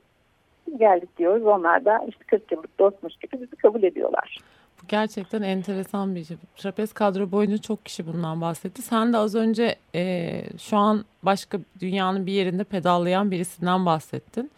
geldik 0.78 1.18
diyoruz. 1.18 1.46
Onlar 1.46 1.84
da 1.84 2.04
işte 2.08 2.24
40 2.24 2.52
yıllık 2.52 2.78
dostmuş 2.78 3.16
gibi 3.16 3.42
bizi 3.42 3.56
kabul 3.56 3.82
ediyorlar. 3.82 4.38
Bu 4.82 4.86
gerçekten 4.88 5.42
enteresan 5.42 6.14
bir 6.14 6.24
şey. 6.24 6.36
Trapez 6.56 6.92
kadro 6.92 7.30
boyunca 7.30 7.58
çok 7.58 7.84
kişi 7.84 8.06
bundan 8.06 8.40
bahsetti. 8.40 8.82
Sen 8.82 9.12
de 9.12 9.16
az 9.16 9.34
önce 9.34 9.76
e, 9.94 10.42
şu 10.58 10.76
an 10.76 11.04
başka 11.22 11.58
dünyanın 11.80 12.26
bir 12.26 12.32
yerinde 12.32 12.64
pedallayan 12.64 13.30
birisinden 13.30 13.86
bahsettin. 13.86 14.50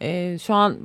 E, 0.00 0.38
şu 0.38 0.54
an 0.54 0.76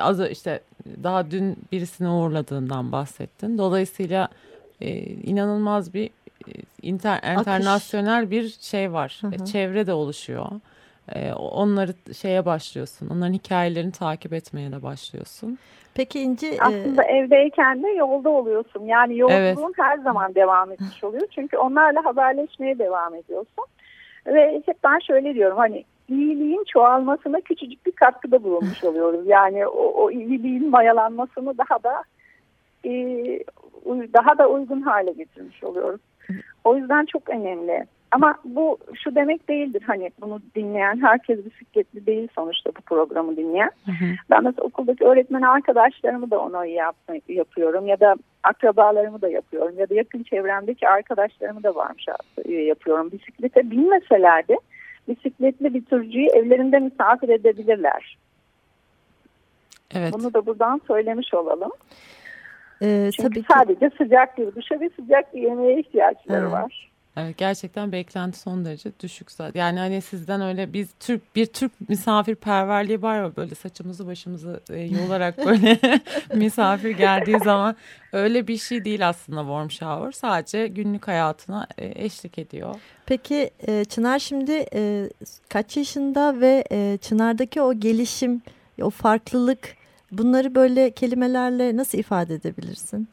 az 0.00 0.30
işte 0.30 0.60
daha 1.02 1.30
dün 1.30 1.56
birisini 1.72 2.08
uğurladığından 2.08 2.92
bahsettin. 2.92 3.58
Dolayısıyla 3.58 4.28
e, 4.80 5.00
inanılmaz 5.04 5.94
bir 5.94 6.06
e, 6.48 6.52
inter, 6.82 7.38
internasyonel 7.38 8.30
bir 8.30 8.48
şey 8.48 8.92
var. 8.92 9.18
Hı 9.20 9.26
hı. 9.26 9.44
Çevre 9.44 9.86
de 9.86 9.92
oluşuyor. 9.92 10.46
E, 11.12 11.32
onları 11.32 12.14
şeye 12.14 12.46
başlıyorsun. 12.46 13.08
Onların 13.08 13.32
hikayelerini 13.32 13.92
takip 13.92 14.32
etmeye 14.32 14.72
de 14.72 14.82
başlıyorsun. 14.82 15.58
Peki 15.94 16.20
İnci... 16.20 16.56
Aslında 16.60 17.02
e... 17.04 17.16
evdeyken 17.16 17.82
de 17.82 17.88
yolda 17.88 18.30
oluyorsun. 18.30 18.84
Yani 18.84 19.18
yolculuğun 19.18 19.74
evet. 19.76 19.78
her 19.78 19.98
zaman 19.98 20.34
devam 20.34 20.72
etmiş 20.72 21.04
oluyor. 21.04 21.26
Çünkü 21.30 21.56
onlarla 21.56 22.04
haberleşmeye 22.04 22.78
devam 22.78 23.14
ediyorsun. 23.14 23.64
Ve 24.26 24.62
hep 24.66 24.76
ben 24.84 24.98
şöyle 24.98 25.34
diyorum 25.34 25.58
hani 25.58 25.84
iyiliğin 26.08 26.64
çoğalmasına 26.64 27.40
küçücük 27.40 27.86
bir 27.86 27.92
katkıda 27.92 28.42
bulunmuş 28.42 28.84
oluyoruz. 28.84 29.26
Yani 29.26 29.66
o, 29.66 30.04
o 30.04 30.10
iyiliğin 30.10 30.70
mayalanmasını 30.70 31.58
daha 31.58 31.82
da 31.82 32.04
e, 32.84 32.90
daha 34.14 34.38
da 34.38 34.48
uygun 34.48 34.80
hale 34.80 35.12
getirmiş 35.12 35.64
oluyoruz. 35.64 36.00
O 36.64 36.76
yüzden 36.76 37.04
çok 37.04 37.28
önemli. 37.30 37.86
Ama 38.14 38.34
bu 38.44 38.78
şu 39.04 39.14
demek 39.14 39.48
değildir 39.48 39.82
hani 39.86 40.10
bunu 40.20 40.40
dinleyen 40.54 41.02
herkes 41.02 41.44
bisikletli 41.44 42.06
değil 42.06 42.28
sonuçta 42.34 42.70
bu 42.70 42.80
programı 42.80 43.36
dinleyen. 43.36 43.70
Hı 43.84 43.90
hı. 43.90 44.04
Ben 44.30 44.44
mesela 44.44 44.64
okuldaki 44.64 45.04
öğretmen 45.04 45.42
arkadaşlarımı 45.42 46.30
da 46.30 46.40
ona 46.40 46.66
yap, 46.66 46.96
yapıyorum 47.28 47.86
ya 47.86 48.00
da 48.00 48.16
akrabalarımı 48.42 49.22
da 49.22 49.28
yapıyorum 49.28 49.78
ya 49.78 49.88
da 49.88 49.94
yakın 49.94 50.22
çevremdeki 50.22 50.88
arkadaşlarımı 50.88 51.62
da 51.62 51.74
varmış 51.74 52.06
yapıyorum. 52.48 53.12
Bisiklete 53.12 53.70
binmeseler 53.70 54.48
de 54.48 54.56
bisikletli 55.08 55.74
bir 55.74 55.84
turcuyu 55.84 56.26
evlerinde 56.26 56.78
misafir 56.78 57.28
edebilirler. 57.28 58.18
Evet. 59.94 60.12
Bunu 60.12 60.34
da 60.34 60.46
buradan 60.46 60.80
söylemiş 60.86 61.34
olalım. 61.34 61.72
Ee, 62.82 63.10
Çünkü 63.16 63.28
tabii 63.28 63.42
ki... 63.42 63.46
sadece 63.52 63.90
sıcak 63.98 64.38
bir 64.38 64.54
duşa 64.54 64.80
ve 64.80 64.90
sıcak 64.96 65.34
bir 65.34 65.42
yemeğe 65.42 65.80
ihtiyaçları 65.80 66.42
evet. 66.42 66.52
var. 66.52 66.93
Evet 67.16 67.38
gerçekten 67.38 67.92
beklenti 67.92 68.38
son 68.38 68.64
derece 68.64 68.90
düşük 69.00 69.32
zaten. 69.32 69.60
Yani 69.60 69.78
hani 69.78 70.00
sizden 70.00 70.40
öyle 70.40 70.72
biz 70.72 70.88
Türk 71.00 71.36
bir 71.36 71.46
Türk 71.46 71.88
misafirperverliği 71.88 73.02
var 73.02 73.22
ya 73.22 73.36
böyle 73.36 73.54
saçımızı 73.54 74.06
başımızı 74.06 74.60
e, 74.70 74.80
yolarak 74.80 75.46
böyle 75.46 75.78
misafir 76.34 76.90
geldiği 76.90 77.38
zaman 77.38 77.76
öyle 78.12 78.48
bir 78.48 78.56
şey 78.56 78.84
değil 78.84 79.08
aslında 79.08 79.40
warm 79.40 79.70
shower. 79.70 80.12
Sadece 80.12 80.66
günlük 80.66 81.08
hayatına 81.08 81.66
e, 81.78 82.04
eşlik 82.04 82.38
ediyor. 82.38 82.74
Peki 83.06 83.50
e, 83.66 83.84
Çınar 83.84 84.18
şimdi 84.18 84.66
e, 84.74 85.08
kaç 85.48 85.76
yaşında 85.76 86.40
ve 86.40 86.64
e, 86.72 86.98
Çınar'daki 87.00 87.62
o 87.62 87.74
gelişim, 87.74 88.42
o 88.82 88.90
farklılık 88.90 89.76
bunları 90.12 90.54
böyle 90.54 90.90
kelimelerle 90.90 91.76
nasıl 91.76 91.98
ifade 91.98 92.34
edebilirsin? 92.34 93.08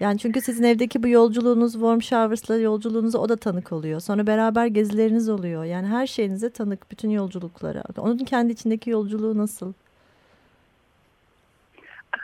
Yani 0.00 0.18
çünkü 0.18 0.40
sizin 0.40 0.64
evdeki 0.64 1.02
bu 1.02 1.08
yolculuğunuz 1.08 1.72
warm 1.72 2.00
showers'la 2.00 2.56
yolculuğunuza 2.56 3.18
o 3.18 3.28
da 3.28 3.36
tanık 3.36 3.72
oluyor. 3.72 4.00
Sonra 4.00 4.26
beraber 4.26 4.66
gezileriniz 4.66 5.28
oluyor. 5.28 5.64
Yani 5.64 5.86
her 5.86 6.06
şeyinize 6.06 6.50
tanık 6.50 6.90
bütün 6.90 7.10
yolculuklara. 7.10 7.82
Onun 7.98 8.18
kendi 8.18 8.52
içindeki 8.52 8.90
yolculuğu 8.90 9.38
nasıl? 9.38 9.72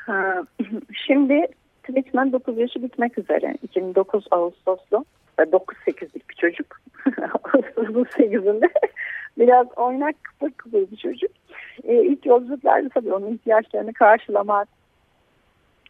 Şimdi 1.06 1.46
Twitchman 1.82 2.32
9 2.32 2.58
yaşı 2.58 2.82
bitmek 2.82 3.18
üzere. 3.18 3.56
2009 3.62 4.24
Ağustoslu. 4.30 5.04
9-8'lik 5.38 6.30
bir 6.30 6.34
çocuk. 6.34 6.80
Ağustos'un 7.44 8.04
8'inde. 8.04 8.68
Biraz 9.38 9.66
oynak 9.76 10.24
kıpır 10.24 10.50
kıpır 10.50 10.90
bir 10.90 10.96
çocuk. 10.96 11.30
Ee, 11.84 11.94
ilk 11.94 12.26
yolculuklarda 12.26 12.88
tabii 12.88 13.12
onun 13.12 13.34
ihtiyaçlarını 13.34 13.92
karşılamak 13.92 14.68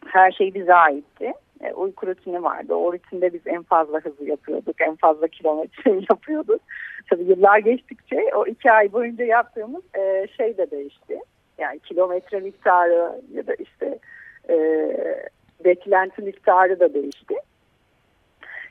her 0.05 0.31
şey 0.31 0.53
bize 0.53 0.73
aitti 0.73 1.33
e, 1.61 1.73
uyku 1.73 2.07
rutini 2.07 2.43
vardı. 2.43 2.73
O 2.73 2.93
rutinde 2.93 3.33
biz 3.33 3.41
en 3.45 3.63
fazla 3.63 3.99
hızı 3.99 4.25
yapıyorduk, 4.25 4.81
en 4.81 4.95
fazla 4.95 5.27
kilometre 5.27 5.91
yapıyorduk. 6.09 6.61
Tabii 7.09 7.23
yıllar 7.23 7.57
geçtikçe 7.57 8.31
o 8.35 8.47
iki 8.47 8.71
ay 8.71 8.93
boyunca 8.93 9.25
yaptığımız 9.25 9.83
e, 9.95 10.27
şey 10.37 10.57
de 10.57 10.71
değişti. 10.71 11.19
Yani 11.57 11.79
kilometre 11.79 12.39
miktarı 12.39 13.21
ya 13.33 13.47
da 13.47 13.53
işte 13.53 13.99
e, 14.49 14.55
beklenti 15.65 16.21
miktarı 16.21 16.79
da 16.79 16.93
değişti. 16.93 17.35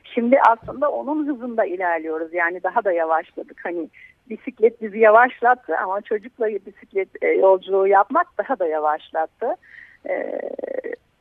Şimdi 0.03 0.37
aslında 0.49 0.91
onun 0.91 1.27
hızında 1.27 1.65
ilerliyoruz. 1.65 2.33
Yani 2.33 2.63
daha 2.63 2.83
da 2.83 2.91
yavaşladık. 2.91 3.65
Hani 3.65 3.89
bisiklet 4.29 4.81
bizi 4.81 4.99
yavaşlattı 4.99 5.77
ama 5.77 6.01
çocukla 6.01 6.47
bisiklet 6.47 7.09
e, 7.21 7.27
yolculuğu 7.27 7.87
yapmak 7.87 8.27
daha 8.37 8.59
da 8.59 8.67
yavaşlattı. 8.67 9.55
E, 10.09 10.41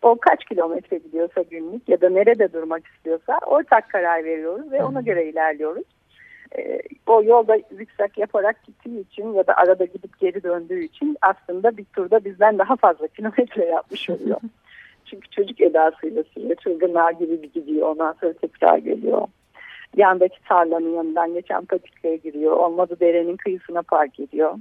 o 0.03 0.17
kaç 0.21 0.45
kilometre 0.45 0.99
gidiyorsa 0.99 1.43
günlük 1.43 1.89
ya 1.89 2.01
da 2.01 2.09
nerede 2.09 2.53
durmak 2.53 2.87
istiyorsa 2.87 3.39
ortak 3.47 3.91
karar 3.91 4.25
veriyoruz 4.25 4.73
ve 4.73 4.85
ona 4.85 5.01
göre 5.01 5.29
ilerliyoruz. 5.29 5.85
E, 6.59 6.81
o 7.07 7.23
yolda 7.23 7.59
zikzak 7.71 8.19
yaparak 8.19 8.63
gittiği 8.65 9.01
için 9.01 9.33
ya 9.33 9.47
da 9.47 9.57
arada 9.57 9.85
gidip 9.85 10.21
geri 10.21 10.43
döndüğü 10.43 10.85
için 10.85 11.17
aslında 11.23 11.77
bir 11.77 11.85
turda 11.85 12.25
bizden 12.25 12.59
daha 12.59 12.77
fazla 12.77 13.07
kilometre 13.07 13.65
yapmış 13.65 14.11
oluyor. 14.11 14.41
Çünkü 15.05 15.31
çocuk 15.31 15.61
edasıyla 15.61 16.23
sürüyor. 16.23 16.57
Çılgınlar 16.57 17.13
gibi 17.13 17.43
bir 17.43 17.53
gidiyor. 17.53 17.89
Ondan 17.89 18.17
sonra 18.21 18.33
tekrar 18.33 18.79
geliyor. 18.79 19.27
Yandaki 19.97 20.45
tarlanın 20.49 20.95
yanından 20.95 21.35
geçen 21.35 21.65
patiklere 21.65 22.17
giriyor. 22.17 22.53
Olmadı 22.53 22.97
derenin 23.01 23.37
kıyısına 23.37 23.83
park 23.83 24.21
ediyor. 24.21 24.55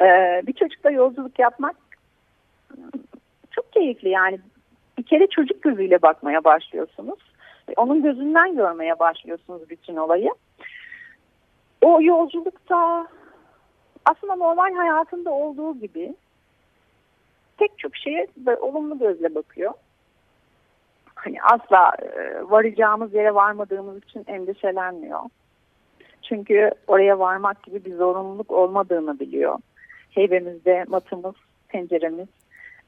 Ee, 0.00 0.42
bir 0.46 0.52
çocukla 0.52 0.90
yolculuk 0.90 1.38
yapmak 1.38 1.76
çok 3.68 3.72
keyifli 3.72 4.08
yani 4.08 4.38
bir 4.98 5.02
kere 5.02 5.26
çocuk 5.26 5.62
gözüyle 5.62 6.02
bakmaya 6.02 6.44
başlıyorsunuz. 6.44 7.18
Onun 7.76 8.02
gözünden 8.02 8.56
görmeye 8.56 8.98
başlıyorsunuz 8.98 9.70
bütün 9.70 9.96
olayı. 9.96 10.30
O 11.82 12.02
yolculukta 12.02 13.06
aslında 14.04 14.36
normal 14.36 14.74
hayatında 14.74 15.30
olduğu 15.30 15.80
gibi 15.80 16.14
pek 17.58 17.78
çok 17.78 17.96
şeye 17.96 18.26
olumlu 18.60 18.98
gözle 18.98 19.34
bakıyor. 19.34 19.72
Hani 21.14 21.42
asla 21.42 21.92
e, 22.02 22.42
varacağımız 22.50 23.14
yere 23.14 23.34
varmadığımız 23.34 23.98
için 23.98 24.24
endişelenmiyor. 24.26 25.20
Çünkü 26.22 26.70
oraya 26.86 27.18
varmak 27.18 27.62
gibi 27.62 27.84
bir 27.84 27.94
zorunluluk 27.94 28.50
olmadığını 28.50 29.20
biliyor. 29.20 29.58
Heybemizde 30.10 30.84
matımız, 30.88 31.34
tenceremiz, 31.68 32.28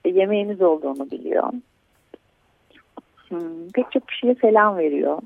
yemeğimiz 0.08 0.62
olduğunu 0.62 1.10
biliyor. 1.10 1.52
Hmm, 3.28 3.70
pek 3.74 3.92
çok 3.92 4.08
kişiye 4.08 4.34
selam 4.34 4.78
veriyor. 4.78 5.22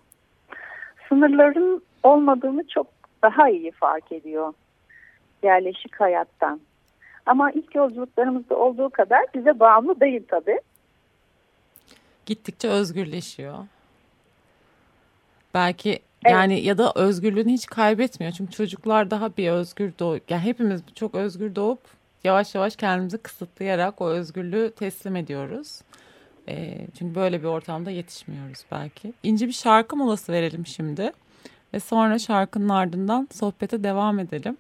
Sınırların 1.09 1.83
olmadığını 2.03 2.69
çok 2.69 2.87
daha 3.23 3.51
iyi 3.51 3.71
fark 3.71 4.13
ediyor 4.13 4.55
yerleşik 5.45 6.01
hayattan. 6.01 6.61
Ama 7.27 7.51
ilk 7.51 7.75
yolculuklarımızda 7.75 8.57
olduğu 8.57 8.91
kadar 8.91 9.21
bize 9.35 9.61
bağımlı 9.61 10.01
değil 10.01 10.23
tabii. 10.29 10.61
Gittikçe 12.27 12.69
özgürleşiyor. 12.69 13.59
Belki 15.55 15.91
evet. 15.91 16.33
yani 16.33 16.61
ya 16.61 16.79
da 16.79 16.93
özgürlüğünü 16.95 17.53
hiç 17.53 17.67
kaybetmiyor. 17.67 18.33
Çünkü 18.33 18.53
çocuklar 18.53 19.11
daha 19.11 19.37
bir 19.37 19.51
özgür 19.51 19.93
doğup, 19.99 20.31
yani 20.31 20.43
hepimiz 20.43 20.83
çok 20.95 21.15
özgür 21.15 21.55
doğup 21.55 21.81
yavaş 22.25 22.55
yavaş 22.55 22.77
kendimizi 22.77 23.19
kısıtlayarak 23.19 24.01
o 24.01 24.09
özgürlüğü 24.09 24.73
teslim 24.77 25.17
ediyoruz. 25.17 25.81
E, 26.49 26.87
çünkü 26.99 27.15
böyle 27.15 27.41
bir 27.41 27.47
ortamda 27.47 27.91
yetişmiyoruz 27.91 28.65
belki. 28.73 29.13
İnce 29.23 29.47
bir 29.47 29.53
şarkı 29.53 29.97
molası 29.97 30.33
verelim 30.33 30.67
şimdi. 30.67 31.13
Ve 31.75 31.81
sonra 31.81 32.19
şarkının 32.19 32.69
ardından 32.69 33.29
sohbete 33.33 33.85
devam 33.85 34.19
edelim. 34.19 34.57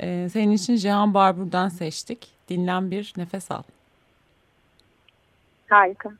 E, 0.00 0.28
senin 0.32 0.52
için 0.52 0.76
Cihan 0.76 1.14
Barbur'dan 1.14 1.68
seçtik. 1.68 2.28
Dinlen 2.48 2.90
bir 2.90 3.12
nefes 3.16 3.50
al. 3.50 3.62
Harika. 5.68 6.12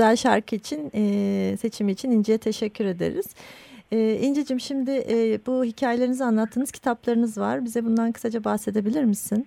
Güzel 0.00 0.16
şarkı 0.16 0.56
için 0.56 0.90
e, 0.94 1.56
seçimi 1.56 1.92
için 1.92 2.10
İnci'ye 2.10 2.38
teşekkür 2.38 2.84
ederiz. 2.84 3.34
E, 3.92 3.98
İnci'cim 4.12 4.60
şimdi 4.60 4.90
e, 4.90 5.38
bu 5.46 5.64
hikayelerinizi 5.64 6.24
anlattığınız 6.24 6.72
kitaplarınız 6.72 7.38
var. 7.38 7.64
Bize 7.64 7.84
bundan 7.84 8.12
kısaca 8.12 8.44
bahsedebilir 8.44 9.04
misin? 9.04 9.46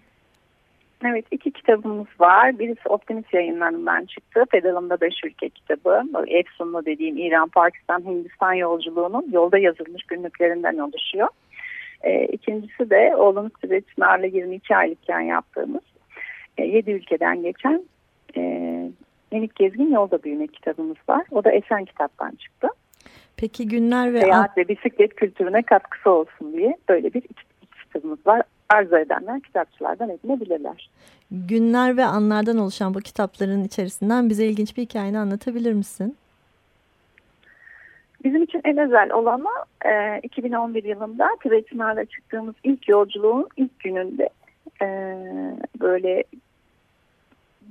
Evet 1.05 1.25
iki 1.31 1.51
kitabımız 1.51 2.07
var. 2.19 2.59
Birisi 2.59 2.89
Optimist 2.89 3.33
yayınlarından 3.33 4.05
çıktı. 4.05 4.43
Pedalımda 4.51 5.01
Beş 5.01 5.15
Ülke 5.23 5.49
kitabı. 5.49 6.03
Efsunlu 6.27 6.85
dediğim 6.85 7.17
İran, 7.17 7.49
Pakistan, 7.49 8.05
Hindistan 8.05 8.53
yolculuğunun 8.53 9.27
yolda 9.31 9.57
yazılmış 9.57 10.03
günlüklerinden 10.03 10.77
oluşuyor. 10.77 11.27
E, 12.03 12.25
ikincisi 12.25 12.89
de 12.89 13.15
oğlumuz 13.15 13.51
Tibet 13.61 13.95
Çınar'la 13.95 14.25
22 14.25 14.75
aylıkken 14.75 15.21
yaptığımız 15.21 15.83
e, 16.57 16.65
7 16.65 16.91
ülkeden 16.91 17.41
geçen 17.41 17.83
e, 18.37 18.41
Minik 19.34 19.56
Gezgin 19.56 19.91
Yolda 19.93 20.24
Büyüme 20.24 20.48
kitabımız 20.48 20.98
var. 21.10 21.26
O 21.32 21.43
da 21.43 21.52
Esen 21.52 21.86
Kitap'tan 21.86 22.32
çıktı. 22.32 22.67
Peki 23.38 23.67
günler 23.67 24.13
ve... 24.13 24.22
Seyahat 24.22 24.58
ve 24.58 24.67
bisiklet 24.67 25.15
kültürüne 25.15 25.62
katkısı 25.62 26.10
olsun 26.10 26.54
diye 26.54 26.78
böyle 26.89 27.13
bir 27.13 27.24
kitabımız 27.84 28.28
var. 28.28 28.41
Arzu 28.69 28.98
edenler 28.98 29.41
kitapçılardan 29.41 30.10
edinebilirler. 30.10 30.89
Günler 31.32 31.98
ve 31.98 32.06
anlardan 32.06 32.58
oluşan 32.58 32.93
bu 32.93 33.00
kitapların 33.00 33.63
içerisinden 33.63 34.30
bize 34.30 34.46
ilginç 34.46 34.78
bir 34.78 34.82
hikayeni 34.82 35.19
anlatabilir 35.19 35.74
misin? 35.74 36.15
Bizim 38.24 38.43
için 38.43 38.62
en 38.63 38.78
özel 38.78 39.12
olanı 39.12 39.50
e, 39.86 40.19
2011 40.24 40.84
yılında 40.84 41.30
Tibetinar'la 41.43 42.06
çıktığımız 42.06 42.56
ilk 42.63 42.89
yolculuğun 42.89 43.48
ilk 43.58 43.80
gününde 43.80 44.30
e, 44.82 44.88
böyle 45.82 46.24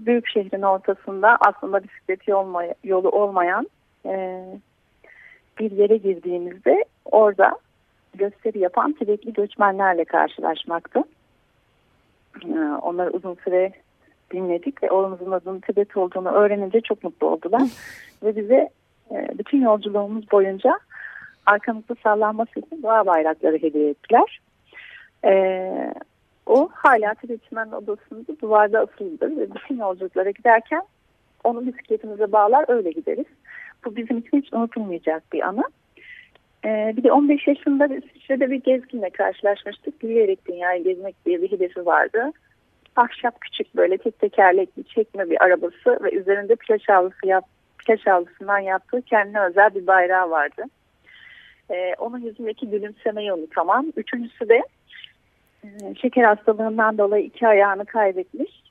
büyük 0.06 0.28
şehrin 0.28 0.62
ortasında 0.62 1.36
aslında 1.40 1.82
bisiklet 1.82 2.28
yolu 2.84 3.08
olmayan 3.10 3.68
e, 4.06 4.44
bir 5.58 5.70
yere 5.70 5.96
girdiğimizde 5.96 6.84
orada 7.04 7.58
gösteri 8.14 8.58
yapan 8.58 8.92
Tibetli 8.92 9.32
göçmenlerle 9.32 10.04
karşılaşmaktı. 10.04 11.04
E, 12.44 12.58
onları 12.82 13.10
uzun 13.10 13.34
süre 13.34 13.72
dinledik 14.32 14.82
ve 14.82 14.90
oğlumuzun 14.90 15.30
adının 15.30 15.60
Tibet 15.60 15.96
olduğunu 15.96 16.28
öğrenince 16.30 16.80
çok 16.80 17.04
mutlu 17.04 17.26
oldular. 17.26 17.62
ve 18.22 18.36
bize 18.36 18.68
e, 19.10 19.38
bütün 19.38 19.62
yolculuğumuz 19.62 20.32
boyunca 20.32 20.78
arkamızda 21.46 21.94
sallanması 22.02 22.60
için 22.60 22.82
doğa 22.82 23.06
bayrakları 23.06 23.56
hediye 23.56 23.90
ettiler. 23.90 24.40
E, 25.24 25.32
o 26.46 26.68
hala 26.72 27.14
Tibetçimen 27.14 27.72
odasında 27.72 28.40
duvarda 28.40 28.80
asılıdır 28.80 29.36
ve 29.36 29.54
bütün 29.54 29.76
yolculuklara 29.76 30.30
giderken 30.30 30.82
onu 31.44 31.66
bisikletimize 31.66 32.32
bağlar 32.32 32.64
öyle 32.68 32.90
gideriz. 32.90 33.26
Bu 33.84 33.96
bizim 33.96 34.18
için 34.18 34.42
hiç 34.42 34.52
unutulmayacak 34.52 35.32
bir 35.32 35.48
anı. 35.48 35.62
Ee, 36.64 36.92
bir 36.96 37.02
de 37.02 37.12
15 37.12 37.46
yaşında 37.46 37.86
İsviçre'de 37.86 38.50
bir 38.50 38.62
gezginle 38.62 39.10
karşılaşmıştık. 39.10 40.02
Yürüyerek 40.02 40.48
dünyayı 40.48 40.84
gezmek 40.84 41.26
diye 41.26 41.42
bir 41.42 41.52
hedefi 41.52 41.86
vardı. 41.86 42.32
Ahşap 42.96 43.40
küçük 43.40 43.76
böyle 43.76 43.98
tek 43.98 44.18
tekerlekli 44.18 44.84
çekme 44.84 45.30
bir 45.30 45.44
arabası 45.44 45.98
ve 46.04 46.12
üzerinde 46.12 46.56
plaj 46.56 46.88
havlusu 46.88 47.26
yap, 47.26 47.44
plaj 47.78 48.06
havlusundan 48.06 48.58
yaptığı 48.58 49.02
kendine 49.02 49.40
özel 49.40 49.74
bir 49.74 49.86
bayrağı 49.86 50.30
vardı. 50.30 50.62
Ee, 51.70 51.94
onun 51.98 52.18
yüzündeki 52.18 52.70
gülümsemeyi 52.70 53.32
unutamam. 53.32 53.86
Üçüncüsü 53.96 54.48
de 54.48 54.62
şeker 56.02 56.24
hastalığından 56.24 56.98
dolayı 56.98 57.24
iki 57.24 57.46
ayağını 57.46 57.84
kaybetmiş. 57.84 58.62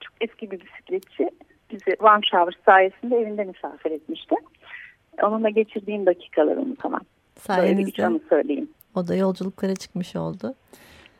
Çok 0.00 0.12
eski 0.20 0.50
bir 0.50 0.60
bisikletçi. 0.60 1.30
Bizi 1.70 1.96
Van 2.00 2.20
Shower 2.20 2.58
sayesinde 2.64 3.16
evinde 3.16 3.44
misafir 3.44 3.90
etmişti. 3.90 4.34
Onunla 5.22 5.48
geçirdiğim 5.48 6.06
dakikaları 6.06 6.60
unutamam. 6.60 7.00
Sayenizde 7.38 8.20
söyleyeyim. 8.28 8.70
O 8.94 9.08
da 9.08 9.14
yolculuklara 9.14 9.74
çıkmış 9.74 10.16
oldu. 10.16 10.54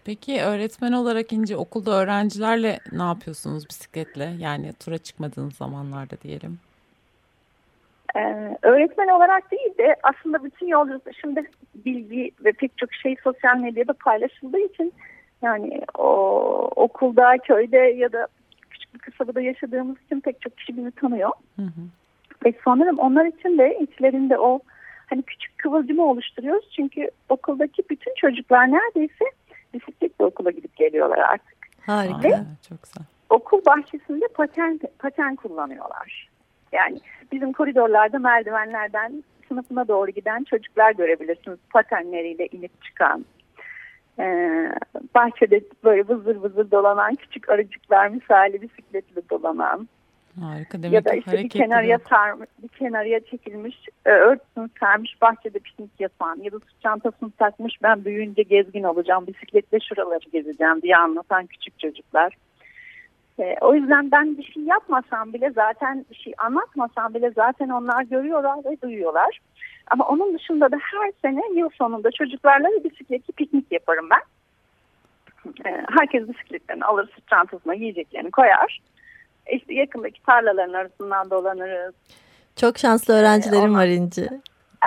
Peki 0.04 0.40
öğretmen 0.42 0.92
olarak 0.92 1.32
ince 1.32 1.56
okulda 1.56 1.90
öğrencilerle 1.90 2.78
ne 2.92 3.02
yapıyorsunuz 3.02 3.68
bisikletle? 3.68 4.32
Yani 4.38 4.72
tura 4.72 4.98
çıkmadığınız 4.98 5.54
zamanlarda 5.54 6.16
diyelim. 6.22 6.58
Ee, 8.16 8.58
öğretmen 8.62 9.08
olarak 9.08 9.50
değil 9.50 9.78
de 9.78 9.96
aslında 10.02 10.44
bütün 10.44 10.66
yolculuk 10.66 11.02
şimdi 11.20 11.50
bilgi 11.74 12.30
ve 12.44 12.52
pek 12.52 12.78
çok 12.78 12.94
şey 12.94 13.16
sosyal 13.24 13.56
medyada 13.56 13.92
paylaşıldığı 13.92 14.58
için 14.58 14.92
yani 15.42 15.82
o 15.98 16.08
okulda, 16.76 17.38
köyde 17.38 17.76
ya 17.76 18.12
da 18.12 18.26
küçük 18.70 18.94
bir 18.94 18.98
kasabada 18.98 19.40
yaşadığımız 19.40 19.96
için 20.06 20.20
pek 20.20 20.40
çok 20.40 20.56
kişi 20.58 20.76
bizi 20.76 20.90
tanıyor. 20.90 21.30
Hı 21.56 21.62
hı. 21.62 21.82
Ve 22.44 22.52
sanırım 22.64 22.98
onlar 22.98 23.24
için 23.24 23.58
de 23.58 23.78
içlerinde 23.78 24.38
o 24.38 24.60
hani 25.06 25.22
küçük 25.22 25.58
kıvılcımı 25.58 26.04
oluşturuyoruz. 26.04 26.70
Çünkü 26.76 27.10
okuldaki 27.28 27.82
bütün 27.90 28.14
çocuklar 28.14 28.72
neredeyse 28.72 29.24
bisikletle 29.74 30.24
okula 30.24 30.50
gidip 30.50 30.76
geliyorlar 30.76 31.18
artık. 31.18 31.56
Harika. 31.86 32.28
Ve 32.28 32.38
çok 32.68 32.82
güzel. 32.82 33.06
Okul 33.30 33.64
bahçesinde 33.66 34.28
paten, 34.34 34.80
paten 34.98 35.36
kullanıyorlar. 35.36 36.28
Yani 36.76 37.00
bizim 37.32 37.52
koridorlarda 37.52 38.18
merdivenlerden 38.18 39.24
sınıfına 39.48 39.88
doğru 39.88 40.10
giden 40.10 40.44
çocuklar 40.44 40.92
görebilirsiniz. 40.92 41.58
Patenleriyle 41.72 42.46
inip 42.46 42.82
çıkan. 42.82 43.24
Ee, 44.18 44.72
bahçede 45.14 45.60
böyle 45.84 46.08
vızır 46.08 46.36
vızır 46.36 46.70
dolanan 46.70 47.14
küçük 47.14 47.48
arıcıklar 47.48 48.08
misali 48.08 48.62
bisikletle 48.62 49.28
dolanan. 49.30 49.88
Harika 50.40 50.82
demek 50.82 50.94
ya 50.94 51.04
da 51.04 51.14
işte 51.14 51.32
bir 51.32 51.48
kenarıya 51.48 51.98
sarmış, 51.98 52.48
bir 52.62 52.68
kenarıya 52.68 53.20
çekilmiş, 53.20 53.76
e, 54.06 54.10
örtüsünü 54.10 54.68
sermiş, 54.80 55.22
bahçede 55.22 55.58
piknik 55.58 55.90
yapan 56.00 56.38
ya 56.42 56.52
da 56.52 56.58
su 56.58 56.80
çantasını 56.82 57.30
takmış 57.30 57.82
ben 57.82 58.04
büyüyünce 58.04 58.42
gezgin 58.42 58.82
olacağım, 58.82 59.26
bisikletle 59.26 59.78
şuraları 59.80 60.28
gezeceğim 60.32 60.82
diye 60.82 60.96
anlatan 60.96 61.46
küçük 61.46 61.78
çocuklar. 61.78 62.36
E, 63.38 63.56
o 63.60 63.74
yüzden 63.74 64.10
ben 64.10 64.38
bir 64.38 64.42
şey 64.42 64.62
yapmasam 64.62 65.32
bile 65.32 65.50
zaten 65.50 66.06
bir 66.10 66.16
şey 66.16 66.32
anlatmasam 66.38 67.14
bile 67.14 67.30
zaten 67.30 67.68
onlar 67.68 68.02
görüyorlar 68.02 68.58
ve 68.64 68.80
duyuyorlar. 68.82 69.40
Ama 69.90 70.08
onun 70.08 70.34
dışında 70.34 70.72
da 70.72 70.76
her 70.76 71.12
sene 71.22 71.40
yıl 71.54 71.68
sonunda 71.78 72.10
çocuklarla 72.10 72.68
bir 72.68 72.90
bisikletli 72.90 73.32
piknik 73.32 73.72
yaparım 73.72 74.08
ben. 74.10 74.22
E, 75.70 75.84
herkes 75.98 76.28
bisikletlerini 76.28 76.84
alır, 76.84 77.10
sırt 77.14 77.28
çantasına 77.28 77.74
yiyeceklerini 77.74 78.30
koyar. 78.30 78.80
İşte 79.52 79.74
yakındaki 79.74 80.22
tarlaların 80.22 80.72
arasından 80.72 81.30
dolanırız. 81.30 81.94
Çok 82.56 82.78
şanslı 82.78 83.14
öğrencilerim 83.14 83.74
ee, 83.74 83.78
var 83.78 83.86
İnci. 83.86 84.28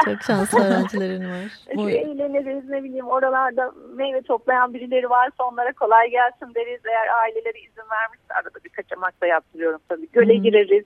Çok 0.06 0.22
şanslı 0.22 0.64
öğrencilerin 0.64 1.32
var. 1.32 1.52
Bu... 1.76 1.90
Eğleniriz 1.90 2.70
ne 2.70 2.84
bileyim 2.84 3.08
oralarda 3.08 3.72
meyve 3.96 4.22
toplayan 4.22 4.74
birileri 4.74 5.10
varsa 5.10 5.44
onlara 5.44 5.74
kolay 5.74 6.10
gelsin 6.10 6.56
deriz. 6.56 6.82
Eğer 6.86 7.08
aileleri 7.22 7.58
izin 7.58 7.90
vermişse 7.92 8.34
arada 8.34 8.64
bir 8.66 8.70
kaçamak 8.70 9.22
da 9.22 9.28
yaptırıyorum 9.28 9.82
tabii. 9.90 10.12
Göle 10.12 10.36
hmm. 10.36 10.44
gireriz. 10.44 10.86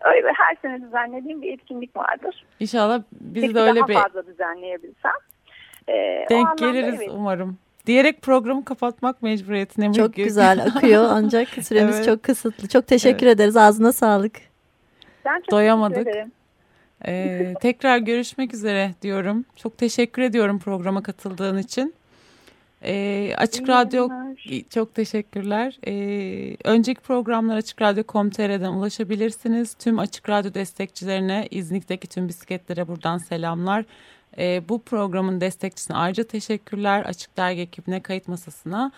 Öyle 0.00 0.32
her 0.36 0.56
sene 0.62 0.82
düzenlediğim 0.82 1.42
bir 1.42 1.52
etkinlik 1.52 1.96
vardır. 1.96 2.44
İnşallah 2.60 3.02
biz 3.12 3.42
Peki 3.42 3.54
de 3.54 3.60
öyle 3.60 3.80
daha 3.80 3.88
bir... 3.88 3.94
fazla 3.94 4.26
düzenleyebilsem. 4.26 5.12
Ee, 5.88 6.26
Denk 6.30 6.58
geliriz 6.58 6.94
evet. 6.98 7.10
umarım. 7.12 7.58
Diyerek 7.86 8.22
programı 8.22 8.64
kapatmak 8.64 9.22
mecburiyetine 9.22 9.92
Çok 9.92 10.14
güzel 10.14 10.64
akıyor 10.64 11.04
ancak 11.10 11.48
süremiz 11.48 11.96
evet. 11.96 12.04
çok 12.04 12.22
kısıtlı. 12.22 12.68
Çok 12.68 12.86
teşekkür 12.86 13.26
evet. 13.26 13.36
ederiz. 13.36 13.56
Ağzına 13.56 13.92
sağlık. 13.92 14.32
Ben 15.24 15.36
çok 15.36 15.50
Doyamadık. 15.50 15.94
teşekkür 15.94 16.10
ederim. 16.10 16.32
Ee, 17.06 17.54
tekrar 17.60 17.98
görüşmek 17.98 18.54
üzere 18.54 18.94
diyorum. 19.02 19.44
Çok 19.56 19.78
teşekkür 19.78 20.22
ediyorum 20.22 20.58
programa 20.58 21.02
katıldığın 21.02 21.58
için. 21.58 21.94
Ee, 22.84 23.34
Açık 23.36 23.68
İyi 23.68 23.68
Radyo 23.68 24.08
günler. 24.08 24.62
çok 24.70 24.94
teşekkürler. 24.94 25.78
Ee, 25.86 26.56
önceki 26.64 27.00
programlar 27.00 27.56
Açık 27.56 27.82
Radyo.com.tr'den 27.82 28.72
ulaşabilirsiniz. 28.72 29.74
Tüm 29.74 29.98
Açık 29.98 30.28
Radyo 30.28 30.54
destekçilerine, 30.54 31.48
İznik'teki 31.50 32.08
tüm 32.08 32.28
bisikletlere 32.28 32.88
buradan 32.88 33.18
selamlar. 33.18 33.84
Ee, 34.38 34.62
bu 34.68 34.82
programın 34.82 35.40
destekçisine 35.40 35.96
ayrıca 35.96 36.24
teşekkürler. 36.24 37.04
Açık 37.04 37.36
Dergi 37.36 37.60
ekibine, 37.60 38.00
kayıt 38.00 38.28
masasına. 38.28 38.92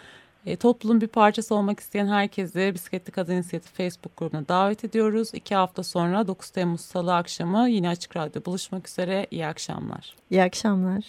E, 0.47 0.57
toplumun 0.57 1.01
bir 1.01 1.07
parçası 1.07 1.55
olmak 1.55 1.81
isteyen 1.81 2.07
herkesi 2.07 2.71
Bisikletli 2.75 3.11
Kadın 3.13 3.33
İnisiyatifi 3.33 3.75
Facebook 3.75 4.17
grubuna 4.17 4.49
davet 4.49 4.85
ediyoruz. 4.85 5.31
İki 5.35 5.55
hafta 5.55 5.83
sonra 5.83 6.27
9 6.27 6.51
Temmuz 6.51 6.81
Salı 6.81 7.15
akşamı 7.15 7.69
yine 7.69 7.89
Açık 7.89 8.17
Radyo 8.17 8.45
buluşmak 8.47 8.89
üzere. 8.89 9.27
İyi 9.31 9.47
akşamlar. 9.47 10.17
İyi 10.31 10.43
akşamlar. 10.43 11.05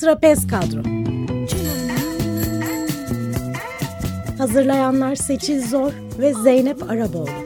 Trapez 0.00 0.46
Kadro 0.46 0.82
Hazırlayanlar 4.38 5.14
Seçil 5.14 5.68
Zor 5.68 5.92
ve 6.18 6.34
Zeynep 6.34 6.90
Araboğlu 6.90 7.45